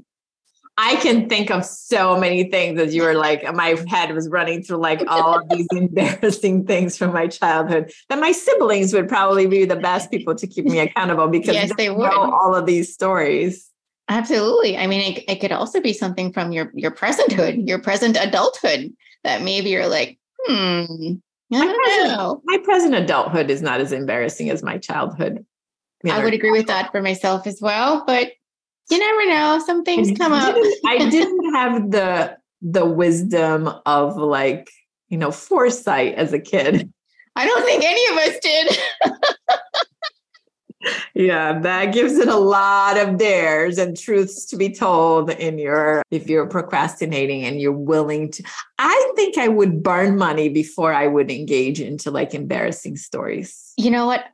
I 0.77 0.97
can 0.97 1.29
think 1.29 1.51
of 1.51 1.64
so 1.64 2.18
many 2.18 2.51
things 2.51 2.81
as 2.81 2.94
you 2.94 3.03
were 3.03 3.14
like, 3.14 3.42
my 3.55 3.77
head 3.88 4.12
was 4.14 4.29
running 4.29 4.62
through 4.62 4.79
like 4.79 5.03
all 5.09 5.38
of 5.38 5.49
these 5.49 5.66
embarrassing 5.73 6.66
things 6.66 6.97
from 6.97 7.12
my 7.12 7.27
childhood 7.29 7.92
that 8.09 8.18
my 8.18 8.33
siblings 8.33 8.92
would 8.92 9.09
probably 9.09 9.47
be 9.47 9.64
the 9.64 9.77
best 9.77 10.11
people 10.11 10.35
to 10.35 10.47
keep 10.47 10.64
me 10.64 10.81
accountable 10.81 11.29
because 11.29 11.55
yes, 11.55 11.68
they, 11.70 11.85
they 11.85 11.90
would. 11.90 12.11
know 12.11 12.33
all 12.33 12.55
of 12.55 12.66
these 12.66 12.92
stories. 12.92 13.70
Absolutely. 14.09 14.77
I 14.77 14.87
mean, 14.87 15.14
it, 15.14 15.25
it 15.29 15.40
could 15.40 15.53
also 15.53 15.81
be 15.81 15.92
something 15.92 16.33
from 16.33 16.53
your 16.53 16.70
your 16.75 16.90
presenthood, 16.90 17.66
your 17.66 17.79
present 17.79 18.18
adulthood 18.20 18.92
that 19.23 19.42
maybe 19.42 19.70
you're 19.70 19.88
like, 19.88 20.18
hmm, 20.47 21.14
I 21.53 21.59
My 21.59 21.64
don't 21.64 21.85
present, 21.85 22.09
know. 22.09 22.42
my 22.44 22.59
present 22.59 22.94
adulthood 22.94 23.51
is 23.51 23.62
not 23.62 23.81
as 23.81 23.92
embarrassing 23.92 24.51
as 24.51 24.62
my 24.62 24.77
childhood. 24.79 25.47
You 26.03 26.12
I 26.12 26.23
would 26.23 26.35
agree 26.35 26.51
with 26.51 26.66
that 26.66 26.90
for 26.92 27.01
myself 27.01 27.47
as 27.47 27.61
well, 27.62 28.05
but 28.07 28.33
you 28.90 28.99
never 28.99 29.29
know. 29.29 29.62
Some 29.64 29.85
things 29.85 30.11
I 30.11 30.14
come 30.14 30.33
up. 30.33 30.55
I 30.87 31.09
didn't 31.11 31.55
have 31.55 31.90
the 31.90 32.37
the 32.62 32.87
wisdom 32.87 33.70
of 33.87 34.16
like, 34.16 34.70
you 35.09 35.18
know, 35.18 35.31
foresight 35.31 36.14
as 36.14 36.33
a 36.33 36.38
kid. 36.38 36.92
I 37.37 37.47
don't 37.47 37.64
think 37.64 37.85
any 37.85 38.07
of 38.09 38.16
us 38.16 38.38
did. 38.40 38.79
Yeah, 41.14 41.61
that 41.61 41.94
gives 41.94 42.18
it 42.18 42.29
a 42.29 42.37
lot 42.37 42.99
of 42.99 43.16
dares 43.16 43.79
and 43.79 43.97
truths 43.97 44.44
to 44.47 44.57
be 44.57 44.68
told 44.68 45.31
in 45.31 45.59
your 45.59 46.03
if 46.11 46.29
you're 46.29 46.47
procrastinating 46.47 47.44
and 47.44 47.59
you're 47.59 47.73
willing 47.73 48.31
to 48.33 48.42
I 48.79 49.12
think 49.16 49.38
I 49.38 49.49
would 49.49 49.83
burn 49.83 50.18
money 50.18 50.51
before 50.51 50.92
I 50.92 51.07
would 51.07 51.31
engage 51.31 51.81
into 51.81 52.11
like 52.11 52.35
embarrassing 52.35 52.97
stories. 52.97 53.73
You 53.79 53.90
know 53.90 54.07
what? 54.07 54.25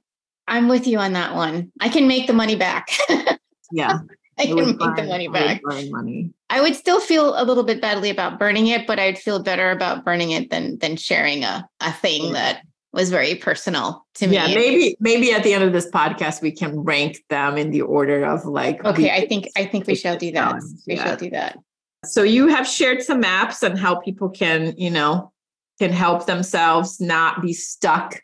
I'm 0.49 0.67
with 0.67 0.89
you 0.89 0.99
on 0.99 1.13
that 1.13 1.37
one. 1.37 1.71
I 1.81 1.89
can 1.89 2.09
make 2.09 2.27
the 2.27 2.33
money 2.33 2.57
back. 2.57 2.89
Yeah. 3.73 4.01
I 4.39 4.47
can 4.47 4.57
make 4.57 4.79
the 4.79 5.05
money 5.07 5.29
back. 5.29 5.61
burn 5.63 5.91
money. 5.91 6.33
I 6.49 6.61
would 6.61 6.75
still 6.75 7.01
feel 7.01 7.41
a 7.41 7.45
little 7.45 7.63
bit 7.65 7.81
badly 7.81 8.11
about 8.11 8.39
burning 8.39 8.69
it, 8.69 8.87
but 8.87 8.99
I'd 8.99 9.19
feel 9.19 9.43
better 9.43 9.71
about 9.71 10.05
burning 10.05 10.31
it 10.31 10.51
than 10.51 10.79
than 10.79 10.97
sharing 10.97 11.45
a, 11.45 11.69
a 11.81 11.93
thing 11.93 12.27
Yeah. 12.27 12.33
that 12.33 12.63
was 12.93 13.11
very 13.11 13.35
personal 13.37 14.05
to 14.15 14.27
me. 14.27 14.35
Yeah, 14.35 14.47
maybe 14.49 14.97
maybe 14.99 15.33
at 15.33 15.43
the 15.45 15.53
end 15.55 15.63
of 15.65 15.73
this 15.73 15.89
podcast 15.91 16.43
we 16.43 16.51
can 16.53 16.81
rank 16.81 17.19
them 17.29 17.57
in 17.59 17.71
the 17.71 17.83
order 17.83 18.25
of 18.25 18.45
like 18.47 18.85
Okay, 18.85 19.11
I 19.11 19.27
think 19.27 19.47
I 19.57 19.65
think 19.67 19.87
we 19.87 19.95
shall 19.95 20.17
do 20.17 20.33
that. 20.33 20.61
We 20.87 20.95
Yeah. 20.97 21.05
shall 21.05 21.17
do 21.17 21.31
that. 21.31 21.59
So 22.07 22.23
you 22.23 22.49
have 22.49 22.67
shared 22.67 23.03
some 23.03 23.23
apps 23.23 23.63
on 23.69 23.77
how 23.77 23.97
people 24.01 24.31
can, 24.31 24.75
you 24.79 24.91
know, 24.91 25.33
can 25.79 25.93
help 25.93 26.25
themselves 26.27 26.99
not 26.99 27.43
be 27.43 27.53
stuck 27.53 28.23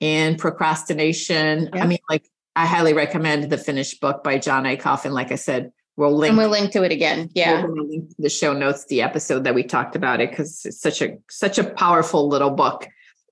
in 0.00 0.36
procrastination. 0.36 1.68
Yeah. 1.74 1.84
I 1.84 1.86
mean, 1.86 1.98
like 2.08 2.24
I 2.60 2.66
highly 2.66 2.92
recommend 2.92 3.48
the 3.48 3.56
finished 3.56 4.02
book 4.02 4.22
by 4.22 4.36
Jon 4.36 4.64
Acuff. 4.64 5.06
And 5.06 5.14
like 5.14 5.32
I 5.32 5.36
said, 5.36 5.72
we'll 5.96 6.14
link 6.14 6.28
And 6.32 6.36
we'll 6.38 6.50
link 6.50 6.72
to 6.72 6.82
it 6.82 6.92
again. 6.92 7.30
Yeah. 7.34 7.62
gonna 7.62 7.82
link 7.84 8.10
the 8.18 8.28
show 8.28 8.52
notes, 8.52 8.84
the 8.84 9.00
episode 9.00 9.44
that 9.44 9.54
we 9.54 9.62
talked 9.62 9.96
about 9.96 10.20
it, 10.20 10.28
because 10.28 10.66
it's 10.66 10.78
such 10.78 11.00
a 11.00 11.16
such 11.30 11.58
a 11.58 11.64
powerful 11.64 12.28
little 12.28 12.50
book. 12.50 12.86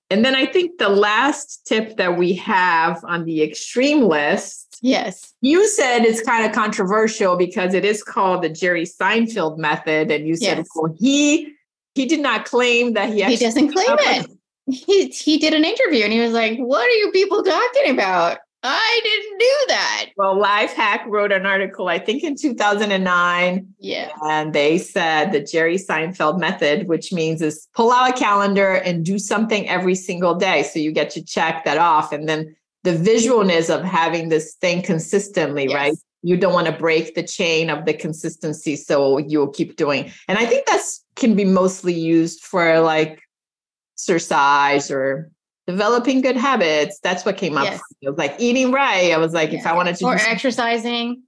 And 0.09 0.25
then 0.25 0.35
I 0.35 0.47
think 0.47 0.79
the 0.79 0.89
last 0.89 1.67
tip 1.67 1.99
that 1.99 2.17
we 2.17 2.33
have 2.37 3.05
on 3.05 3.27
the 3.27 3.43
extreme 3.43 4.01
list 4.05 4.79
Yes. 4.81 5.35
you 5.43 5.69
said 5.69 6.07
it's 6.07 6.23
kind 6.23 6.47
of 6.47 6.53
controversial 6.53 7.37
because 7.37 7.75
it 7.75 7.85
is 7.85 8.03
called 8.03 8.43
the 8.43 8.49
Jerry 8.49 8.87
Seinfeld 8.87 9.59
method, 9.59 10.11
and 10.11 10.27
you 10.27 10.37
said, 10.37 10.57
Yes. 10.57 10.69
well, 10.75 10.95
he 10.99 11.53
he 11.95 12.07
did 12.07 12.21
not 12.21 12.47
claim 12.47 12.95
that 12.95 13.11
he 13.11 13.23
He 13.25 13.37
doesn't 13.37 13.73
claim 13.75 13.89
it. 13.91 14.31
He 14.71 15.09
he 15.09 15.37
did 15.37 15.53
an 15.53 15.67
interview 15.67 16.05
and 16.05 16.13
he 16.15 16.21
was 16.21 16.33
like, 16.33 16.59
"What 16.59 16.87
are 16.87 16.99
you 17.03 17.11
people 17.11 17.43
talking 17.43 17.91
about? 17.91 18.39
I 18.63 19.01
didn't 19.05 19.39
do 19.39 19.57
that." 19.69 20.07
Well, 20.17 20.37
Lifehack 20.37 21.07
wrote 21.07 21.31
an 21.33 21.47
article, 21.47 21.89
I 21.89 21.99
think 21.99 22.25
in 22.25 22.35
2009, 22.37 23.67
Yeah. 23.79 24.11
and 24.25 24.53
they 24.53 24.79
said 24.79 25.33
the 25.33 25.41
Jerry 25.41 25.77
Seinfeld 25.79 26.39
method, 26.41 26.89
which 26.89 27.13
means 27.13 27.41
is 27.41 27.69
pull 27.75 27.93
out 27.93 28.11
a 28.11 28.13
calendar 28.13 28.75
and 28.75 29.05
do 29.05 29.19
something 29.19 29.69
every 29.69 29.95
single 29.95 30.35
day. 30.35 30.63
So 30.65 30.79
you 30.81 30.91
get 30.93 31.11
to 31.11 31.25
check 31.25 31.65
that 31.65 31.79
off. 31.79 32.13
And 32.13 32.29
then 32.29 32.57
the 32.85 32.93
visualness 32.93 33.71
of 33.75 33.85
having 33.85 34.29
this 34.29 34.55
thing 34.61 34.83
consistently, 34.83 35.65
Yes. 35.65 35.75
right? 35.75 35.95
You 36.23 36.37
don't 36.37 36.53
want 36.53 36.67
to 36.67 36.73
break 36.73 37.15
the 37.15 37.23
chain 37.23 37.71
of 37.71 37.85
the 37.85 37.95
consistency. 37.95 38.75
So 38.75 39.19
you'll 39.19 39.49
keep 39.53 39.77
doing. 39.77 40.11
And 40.27 40.37
I 40.39 40.47
think 40.47 40.67
that's 40.67 41.05
can 41.15 41.35
be 41.35 41.45
mostly 41.45 41.93
used 41.95 42.41
for 42.43 42.81
like 42.81 43.21
exercise 43.97 44.91
or 44.91 45.31
developing 45.69 46.23
good 46.23 46.37
habits. 46.37 46.99
That's 47.03 47.25
what 47.27 47.37
came 47.37 47.57
up. 47.59 47.65
Yes. 47.65 47.81
It 48.01 48.09
was 48.09 48.19
like 48.19 48.35
eating 48.39 48.73
right. 48.73 49.13
I 49.13 49.19
was 49.19 49.35
like, 49.35 49.53
if 49.53 49.67
I 49.67 49.75
wanted 49.75 49.95
to 49.97 50.07
Or 50.07 50.15
exercising, 50.17 51.23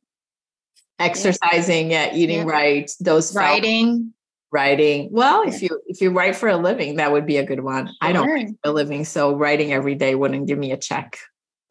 exercising, 0.98 1.90
yeah, 1.90 2.14
eating 2.14 2.46
Yeah. 2.48 2.52
right, 2.52 2.90
those 3.00 3.32
felt- 3.32 3.44
writing. 3.44 4.14
writing. 4.50 5.08
Well, 5.12 5.42
if 5.46 5.62
you 5.62 5.78
if 5.86 6.00
you 6.00 6.10
write 6.10 6.34
for 6.34 6.48
a 6.48 6.56
living, 6.56 6.96
that 6.96 7.12
would 7.12 7.26
be 7.26 7.36
a 7.36 7.44
good 7.44 7.60
one. 7.60 7.90
I 8.00 8.12
don't 8.12 8.28
write 8.28 8.48
for 8.64 8.70
a 8.70 8.72
living, 8.72 9.04
so 9.04 9.34
writing 9.36 9.72
every 9.72 9.94
day 9.94 10.14
wouldn't 10.14 10.46
give 10.48 10.58
me 10.58 10.72
a 10.72 10.76
check. 10.76 11.18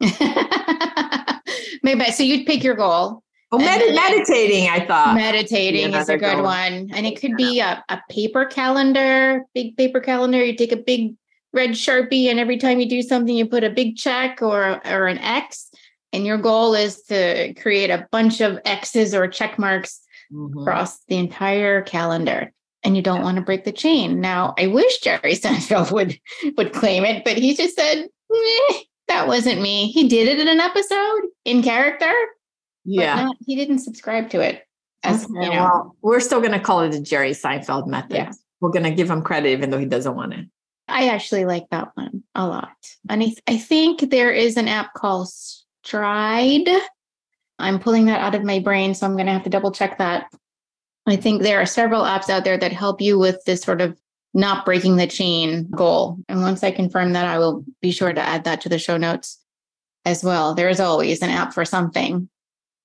Maybe 1.82 2.04
so 2.12 2.22
you'd 2.22 2.46
pick 2.46 2.62
your 2.62 2.74
goal. 2.74 3.22
Oh, 3.52 3.58
med- 3.58 3.80
then- 3.80 3.94
meditating, 3.96 4.68
I 4.68 4.86
thought. 4.86 5.16
Meditating 5.16 5.92
is 5.92 6.08
a 6.08 6.16
good 6.16 6.34
goal. 6.36 6.44
one. 6.44 6.90
And 6.94 7.04
it 7.06 7.20
could 7.20 7.36
be 7.36 7.58
a, 7.60 7.82
a 7.88 8.00
paper 8.08 8.44
calendar, 8.46 9.44
big 9.54 9.76
paper 9.76 9.98
calendar. 10.00 10.44
You 10.44 10.54
take 10.54 10.70
a 10.72 10.76
big 10.76 11.14
red 11.52 11.70
Sharpie, 11.70 12.26
and 12.30 12.38
every 12.38 12.56
time 12.58 12.80
you 12.80 12.88
do 12.88 13.02
something, 13.02 13.34
you 13.34 13.46
put 13.46 13.64
a 13.64 13.70
big 13.70 13.96
check 13.96 14.40
or, 14.42 14.80
or 14.86 15.06
an 15.06 15.18
X. 15.18 15.70
And 16.12 16.26
your 16.26 16.38
goal 16.38 16.74
is 16.74 17.02
to 17.04 17.54
create 17.54 17.90
a 17.90 18.08
bunch 18.10 18.40
of 18.40 18.58
X's 18.64 19.14
or 19.14 19.28
check 19.28 19.58
marks 19.58 20.00
Mhm. 20.32 20.60
across 20.62 20.98
the 21.06 21.16
entire 21.16 21.82
calendar. 21.82 22.52
And 22.82 22.96
you 22.96 23.02
don't 23.02 23.22
want 23.22 23.36
to 23.36 23.42
break 23.42 23.64
the 23.64 23.72
chain. 23.72 24.20
Now, 24.20 24.54
I 24.58 24.66
wish 24.68 25.00
Jerry 25.00 25.34
Seinfeld 25.34 25.92
would 25.92 26.18
would 26.56 26.72
claim 26.72 27.04
it, 27.04 27.24
but 27.24 27.36
he 27.36 27.54
just 27.54 27.76
said, 27.76 28.06
"Meh, 28.30 28.78
that 29.08 29.26
wasn't 29.28 29.60
me. 29.60 29.88
He 29.90 30.08
did 30.08 30.28
it 30.28 30.38
in 30.40 30.48
an 30.48 30.60
episode 30.60 31.20
in 31.44 31.62
character, 31.62 32.12
Yeah. 32.84 33.24
not, 33.24 33.36
he 33.46 33.54
didn't 33.56 33.80
subscribe 33.80 34.30
to 34.30 34.40
it. 34.40 34.64
As 35.02 35.24
Okay, 35.24 35.34
you 35.46 35.50
know, 35.50 35.62
well, 35.62 35.96
we're 36.02 36.20
still 36.20 36.40
going 36.40 36.52
to 36.52 36.60
call 36.60 36.80
it 36.82 36.90
the 36.92 37.00
Jerry 37.00 37.30
Seinfeld 37.32 37.86
method. 37.86 38.14
Yeah. 38.16 38.32
We're 38.60 38.70
going 38.70 38.84
to 38.84 38.90
give 38.90 39.10
him 39.10 39.22
credit, 39.22 39.50
even 39.50 39.70
though 39.70 39.78
he 39.78 39.86
doesn't 39.86 40.14
want 40.14 40.34
it. 40.34 40.46
I 40.90 41.08
actually 41.08 41.44
like 41.44 41.66
that 41.70 41.88
one 41.94 42.22
a 42.34 42.46
lot. 42.46 42.72
And 43.08 43.22
I, 43.22 43.26
th- 43.26 43.42
I 43.46 43.56
think 43.56 44.10
there 44.10 44.32
is 44.32 44.56
an 44.56 44.68
app 44.68 44.94
called 44.94 45.28
Stride. 45.84 46.68
I'm 47.58 47.78
pulling 47.78 48.06
that 48.06 48.20
out 48.20 48.34
of 48.34 48.44
my 48.44 48.58
brain, 48.58 48.94
so 48.94 49.06
I'm 49.06 49.14
going 49.14 49.26
to 49.26 49.32
have 49.32 49.44
to 49.44 49.50
double 49.50 49.70
check 49.72 49.98
that. 49.98 50.26
I 51.06 51.16
think 51.16 51.42
there 51.42 51.60
are 51.60 51.66
several 51.66 52.02
apps 52.02 52.28
out 52.30 52.44
there 52.44 52.58
that 52.58 52.72
help 52.72 53.00
you 53.00 53.18
with 53.18 53.42
this 53.44 53.62
sort 53.62 53.80
of 53.80 53.98
not 54.32 54.64
breaking 54.64 54.96
the 54.96 55.06
chain 55.06 55.68
goal. 55.70 56.18
And 56.28 56.42
once 56.42 56.62
I 56.62 56.70
confirm 56.70 57.12
that, 57.14 57.26
I 57.26 57.38
will 57.38 57.64
be 57.82 57.90
sure 57.90 58.12
to 58.12 58.20
add 58.20 58.44
that 58.44 58.60
to 58.62 58.68
the 58.68 58.78
show 58.78 58.96
notes 58.96 59.38
as 60.04 60.22
well. 60.22 60.54
There 60.54 60.68
is 60.68 60.80
always 60.80 61.20
an 61.22 61.30
app 61.30 61.52
for 61.52 61.64
something, 61.64 62.28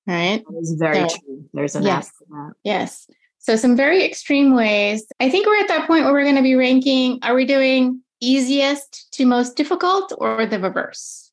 right? 0.07 0.43
That 0.49 0.59
is 0.59 0.75
very 0.77 0.97
Yeah. 0.97 1.07
true. 1.07 1.45
There's 1.53 1.75
an 1.75 1.83
Yes. 1.83 2.07
app 2.07 2.13
for 2.17 2.25
that. 2.49 2.53
Yes. 2.63 3.07
So 3.45 3.55
some 3.55 3.75
very 3.75 4.03
extreme 4.03 4.55
ways. 4.55 5.05
I 5.19 5.29
think 5.29 5.45
we're 5.45 5.59
at 5.59 5.67
that 5.67 5.85
point 5.85 6.03
where 6.03 6.13
we're 6.13 6.23
going 6.23 6.35
to 6.35 6.41
be 6.41 6.55
ranking. 6.55 7.19
Are 7.21 7.35
we 7.35 7.45
doing 7.45 8.01
easiest 8.19 9.11
to 9.13 9.25
most 9.27 9.55
difficult 9.55 10.11
or 10.17 10.47
the 10.47 10.59
reverse? 10.59 11.29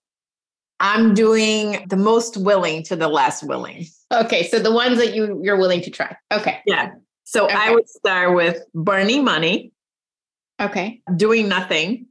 I'm 0.78 1.14
doing 1.14 1.86
the 1.88 1.96
most 1.96 2.36
willing 2.36 2.82
to 2.84 2.96
the 2.96 3.08
less 3.08 3.42
willing. 3.42 3.86
Okay, 4.12 4.46
so 4.48 4.58
the 4.58 4.70
ones 4.72 4.98
that 4.98 5.14
you 5.14 5.40
you're 5.42 5.56
willing 5.56 5.80
to 5.80 5.90
try. 5.90 6.14
Okay. 6.30 6.60
Yeah. 6.66 6.90
So 7.24 7.48
I 7.48 7.70
would 7.70 7.88
start 7.88 8.34
with 8.34 8.60
burning 8.74 9.24
money, 9.24 9.72
Okay. 10.60 11.00
doing 11.16 11.48
nothing, 11.48 12.08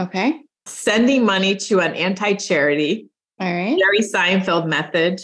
Okay. 0.00 0.40
sending 0.66 1.24
money 1.24 1.54
to 1.54 1.78
an 1.78 1.94
anti 1.94 2.32
charity, 2.34 3.08
All 3.38 3.52
right. 3.54 3.78
Jerry 3.78 4.00
Seinfeld 4.00 4.66
method, 4.66 5.20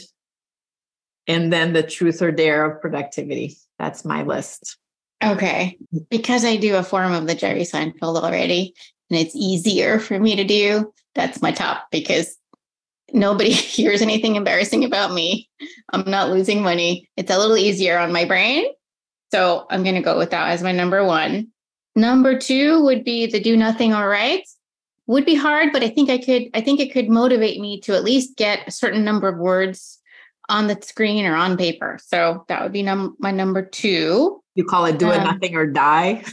and 1.30 1.52
then 1.52 1.72
the 1.72 1.82
truth 1.84 2.20
or 2.20 2.32
dare 2.32 2.64
of 2.64 2.80
productivity. 2.80 3.56
That's 3.78 4.04
my 4.04 4.24
list. 4.24 4.76
Okay. 5.22 5.78
Because 6.10 6.44
I 6.44 6.56
do 6.56 6.74
a 6.74 6.82
form 6.82 7.12
of 7.12 7.28
the 7.28 7.36
Jerry 7.36 7.62
Seinfeld 7.62 8.16
already 8.16 8.74
and 9.08 9.18
it's 9.18 9.36
easier 9.36 10.00
for 10.00 10.18
me 10.18 10.34
to 10.34 10.44
do, 10.44 10.92
that's 11.14 11.40
my 11.40 11.52
top 11.52 11.86
because 11.92 12.36
nobody 13.12 13.50
hears 13.52 14.02
anything 14.02 14.34
embarrassing 14.34 14.84
about 14.84 15.12
me. 15.12 15.48
I'm 15.92 16.10
not 16.10 16.30
losing 16.30 16.62
money. 16.62 17.08
It's 17.16 17.30
a 17.30 17.38
little 17.38 17.56
easier 17.56 17.96
on 17.96 18.12
my 18.12 18.24
brain. 18.24 18.64
So 19.30 19.66
I'm 19.70 19.84
going 19.84 19.94
to 19.94 20.02
go 20.02 20.18
with 20.18 20.30
that 20.30 20.50
as 20.50 20.64
my 20.64 20.72
number 20.72 21.04
one. 21.04 21.48
Number 21.94 22.36
two 22.36 22.82
would 22.82 23.04
be 23.04 23.26
the 23.26 23.38
do 23.38 23.56
nothing 23.56 23.94
all 23.94 24.08
right. 24.08 24.42
Would 25.06 25.26
be 25.26 25.36
hard, 25.36 25.72
but 25.72 25.84
I 25.84 25.90
think 25.90 26.10
I 26.10 26.18
could, 26.18 26.50
I 26.54 26.60
think 26.60 26.80
it 26.80 26.92
could 26.92 27.08
motivate 27.08 27.60
me 27.60 27.80
to 27.82 27.94
at 27.94 28.02
least 28.02 28.36
get 28.36 28.66
a 28.66 28.72
certain 28.72 29.04
number 29.04 29.28
of 29.28 29.38
words 29.38 29.99
on 30.50 30.66
the 30.66 30.78
screen 30.82 31.24
or 31.24 31.34
on 31.34 31.56
paper. 31.56 31.98
So 32.04 32.44
that 32.48 32.62
would 32.62 32.72
be 32.72 32.82
num- 32.82 33.16
my 33.18 33.30
number 33.30 33.62
two. 33.64 34.42
You 34.54 34.64
call 34.64 34.84
it 34.84 34.98
do 34.98 35.10
it 35.10 35.18
Um, 35.18 35.24
nothing 35.24 35.54
or 35.54 35.66
die. 35.66 36.24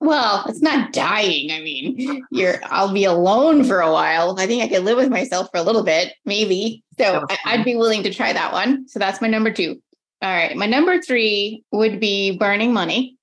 Well, 0.00 0.44
it's 0.48 0.62
not 0.62 0.92
dying. 0.92 1.50
I 1.50 1.60
mean, 1.60 2.24
you're 2.30 2.60
I'll 2.64 2.92
be 2.92 3.04
alone 3.04 3.64
for 3.64 3.80
a 3.80 3.92
while. 3.92 4.36
I 4.38 4.46
think 4.46 4.62
I 4.62 4.68
could 4.68 4.84
live 4.84 4.96
with 4.96 5.10
myself 5.10 5.48
for 5.52 5.58
a 5.58 5.62
little 5.62 5.82
bit, 5.82 6.14
maybe. 6.24 6.84
So 6.98 7.26
I, 7.28 7.38
I'd 7.44 7.64
be 7.64 7.74
willing 7.74 8.04
to 8.04 8.14
try 8.14 8.32
that 8.32 8.52
one. 8.52 8.86
So 8.88 9.00
that's 9.00 9.20
my 9.20 9.26
number 9.28 9.52
two. 9.52 9.82
All 10.22 10.30
right. 10.32 10.56
My 10.56 10.66
number 10.66 11.00
three 11.00 11.64
would 11.72 11.98
be 12.00 12.36
burning 12.38 12.72
money. 12.72 13.16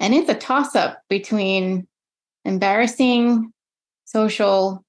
And 0.00 0.14
it's 0.14 0.28
a 0.28 0.34
toss 0.34 0.76
up 0.76 1.00
between 1.08 1.86
embarrassing 2.44 3.52
social 4.04 4.84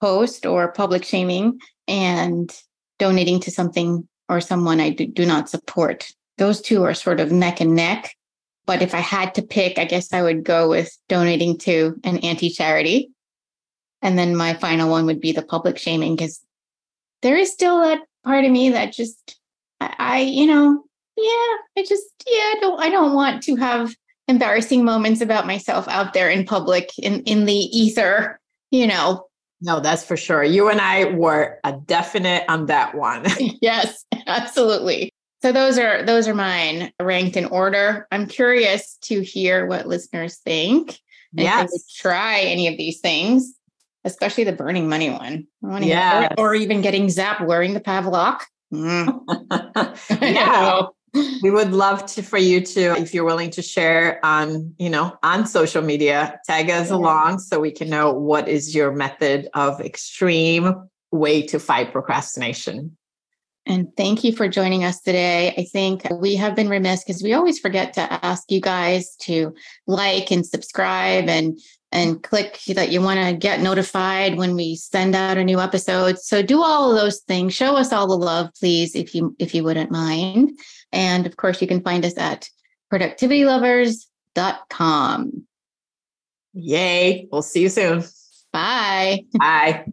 post 0.00 0.46
or 0.46 0.72
public 0.72 1.04
shaming 1.04 1.58
and 1.86 2.50
donating 2.98 3.40
to 3.40 3.50
something 3.50 4.06
or 4.28 4.40
someone 4.40 4.80
I 4.80 4.90
do, 4.90 5.26
not 5.26 5.48
support. 5.48 6.08
Those 6.38 6.60
two 6.60 6.82
are 6.82 6.94
sort 6.94 7.20
of 7.20 7.32
neck 7.32 7.60
and 7.60 7.74
neck. 7.74 8.14
But 8.66 8.82
if 8.82 8.94
I 8.94 9.00
had 9.00 9.34
to 9.34 9.42
pick, 9.42 9.78
I 9.78 9.84
guess 9.84 10.12
I 10.12 10.22
would 10.22 10.42
go 10.42 10.68
with 10.68 10.96
donating 11.08 11.56
to 11.58 11.98
an 12.02 12.18
anti 12.18 12.50
charity. 12.50 13.10
And 14.02 14.18
then 14.18 14.36
my 14.36 14.54
final 14.54 14.90
one 14.90 15.06
would 15.06 15.20
be 15.20 15.32
the 15.32 15.42
public 15.42 15.78
shaming 15.78 16.16
because 16.16 16.40
there 17.22 17.36
is 17.36 17.52
still 17.52 17.80
that 17.82 18.00
part 18.24 18.44
of 18.44 18.50
me 18.50 18.70
that 18.70 18.92
just, 18.92 19.38
I, 19.80 19.94
I, 19.98 20.20
you 20.20 20.46
know, 20.46 20.84
yeah, 21.16 21.56
I 21.78 21.84
just, 21.88 22.04
yeah, 22.26 22.38
I 22.38 22.58
don't, 22.60 22.80
I 22.82 22.90
don't 22.90 23.14
want 23.14 23.42
to 23.44 23.56
have 23.56 23.94
embarrassing 24.28 24.84
moments 24.84 25.20
about 25.20 25.46
myself 25.46 25.86
out 25.88 26.12
there 26.12 26.28
in 26.28 26.44
public 26.44 26.90
in 26.98 27.22
in 27.22 27.44
the 27.44 27.54
ether, 27.54 28.40
you 28.70 28.86
know. 28.86 29.25
No, 29.60 29.80
that's 29.80 30.04
for 30.04 30.16
sure. 30.16 30.44
You 30.44 30.68
and 30.68 30.80
I 30.80 31.12
were 31.12 31.58
a 31.64 31.72
definite 31.72 32.44
on 32.48 32.66
that 32.66 32.94
one. 32.94 33.24
yes, 33.60 34.04
absolutely. 34.26 35.10
So 35.42 35.52
those 35.52 35.78
are 35.78 36.02
those 36.02 36.28
are 36.28 36.34
mine 36.34 36.92
ranked 37.00 37.36
in 37.36 37.44
order. 37.46 38.06
I'm 38.10 38.26
curious 38.26 38.98
to 39.02 39.20
hear 39.20 39.66
what 39.66 39.86
listeners 39.86 40.36
think. 40.38 40.98
Yes. 41.32 41.92
try 41.92 42.40
any 42.40 42.66
of 42.66 42.78
these 42.78 43.00
things, 43.00 43.54
especially 44.04 44.44
the 44.44 44.52
burning 44.52 44.88
money 44.88 45.10
one. 45.10 45.46
yeah. 45.82 46.28
Or, 46.38 46.48
or, 46.48 46.54
even 46.54 46.80
getting 46.80 47.08
zapped 47.08 47.46
wearing 47.46 47.74
the 47.74 47.80
Pavlok. 47.80 48.40
Mm. 48.72 49.20
yeah. 50.22 50.82
We 51.42 51.50
would 51.50 51.72
love 51.72 52.04
to 52.06 52.22
for 52.22 52.38
you 52.38 52.60
to 52.60 52.96
if 52.96 53.12
you're 53.14 53.24
willing 53.24 53.50
to 53.50 53.62
share 53.62 54.24
on 54.24 54.74
you 54.78 54.90
know 54.90 55.16
on 55.22 55.46
social 55.46 55.82
media 55.82 56.38
tag 56.46 56.70
us 56.70 56.90
yeah. 56.90 56.96
along 56.96 57.38
so 57.38 57.60
we 57.60 57.70
can 57.70 57.88
know 57.88 58.12
what 58.12 58.48
is 58.48 58.74
your 58.74 58.92
method 58.92 59.48
of 59.54 59.80
extreme 59.80 60.74
way 61.10 61.42
to 61.42 61.58
fight 61.58 61.92
procrastination 61.92 62.96
and 63.68 63.88
thank 63.96 64.22
you 64.22 64.32
for 64.32 64.46
joining 64.46 64.84
us 64.84 65.00
today. 65.00 65.52
I 65.58 65.64
think 65.64 66.06
we 66.20 66.36
have 66.36 66.54
been 66.54 66.68
remiss 66.68 67.02
because 67.02 67.20
we 67.20 67.32
always 67.32 67.58
forget 67.58 67.92
to 67.94 68.24
ask 68.24 68.48
you 68.48 68.60
guys 68.60 69.16
to 69.22 69.54
like 69.88 70.30
and 70.30 70.46
subscribe 70.46 71.28
and 71.28 71.58
and 71.92 72.22
click 72.22 72.60
that 72.68 72.90
you 72.90 73.00
want 73.00 73.20
to 73.20 73.34
get 73.34 73.60
notified 73.60 74.36
when 74.36 74.54
we 74.54 74.76
send 74.76 75.14
out 75.14 75.38
a 75.38 75.44
new 75.44 75.60
episode. 75.60 76.18
So 76.18 76.42
do 76.42 76.62
all 76.62 76.90
of 76.90 76.96
those 76.96 77.20
things. 77.20 77.54
Show 77.54 77.76
us 77.76 77.92
all 77.92 78.06
the 78.06 78.16
love, 78.16 78.50
please, 78.58 78.94
if 78.94 79.14
you 79.14 79.34
if 79.38 79.54
you 79.54 79.64
wouldn't 79.64 79.90
mind. 79.90 80.58
And 80.92 81.26
of 81.26 81.36
course, 81.36 81.60
you 81.60 81.68
can 81.68 81.82
find 81.82 82.04
us 82.04 82.16
at 82.16 82.48
productivitylovers.com. 82.92 85.46
Yay. 86.54 87.28
We'll 87.30 87.42
see 87.42 87.62
you 87.62 87.68
soon. 87.68 88.02
Bye. 88.52 89.24
Bye. 89.38 89.84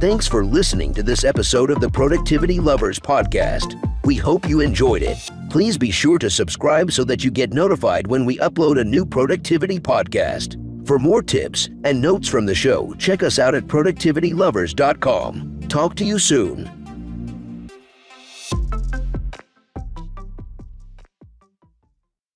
Thanks 0.00 0.26
for 0.26 0.44
listening 0.44 0.94
to 0.94 1.02
this 1.02 1.24
episode 1.24 1.70
of 1.70 1.80
the 1.80 1.90
Productivity 1.90 2.58
Lovers 2.58 2.98
podcast. 2.98 3.76
We 4.04 4.16
hope 4.16 4.48
you 4.48 4.60
enjoyed 4.60 5.02
it. 5.02 5.18
Please 5.50 5.76
be 5.76 5.90
sure 5.90 6.18
to 6.18 6.30
subscribe 6.30 6.90
so 6.90 7.04
that 7.04 7.22
you 7.22 7.30
get 7.30 7.52
notified 7.52 8.06
when 8.06 8.24
we 8.24 8.38
upload 8.38 8.80
a 8.80 8.84
new 8.84 9.04
productivity 9.04 9.78
podcast. 9.78 10.56
For 10.86 10.98
more 10.98 11.22
tips 11.22 11.68
and 11.84 12.00
notes 12.00 12.28
from 12.28 12.46
the 12.46 12.54
show, 12.54 12.94
check 12.94 13.22
us 13.22 13.38
out 13.38 13.54
at 13.54 13.64
productivitylovers.com. 13.64 15.60
Talk 15.68 15.94
to 15.96 16.04
you 16.04 16.18
soon. 16.18 16.79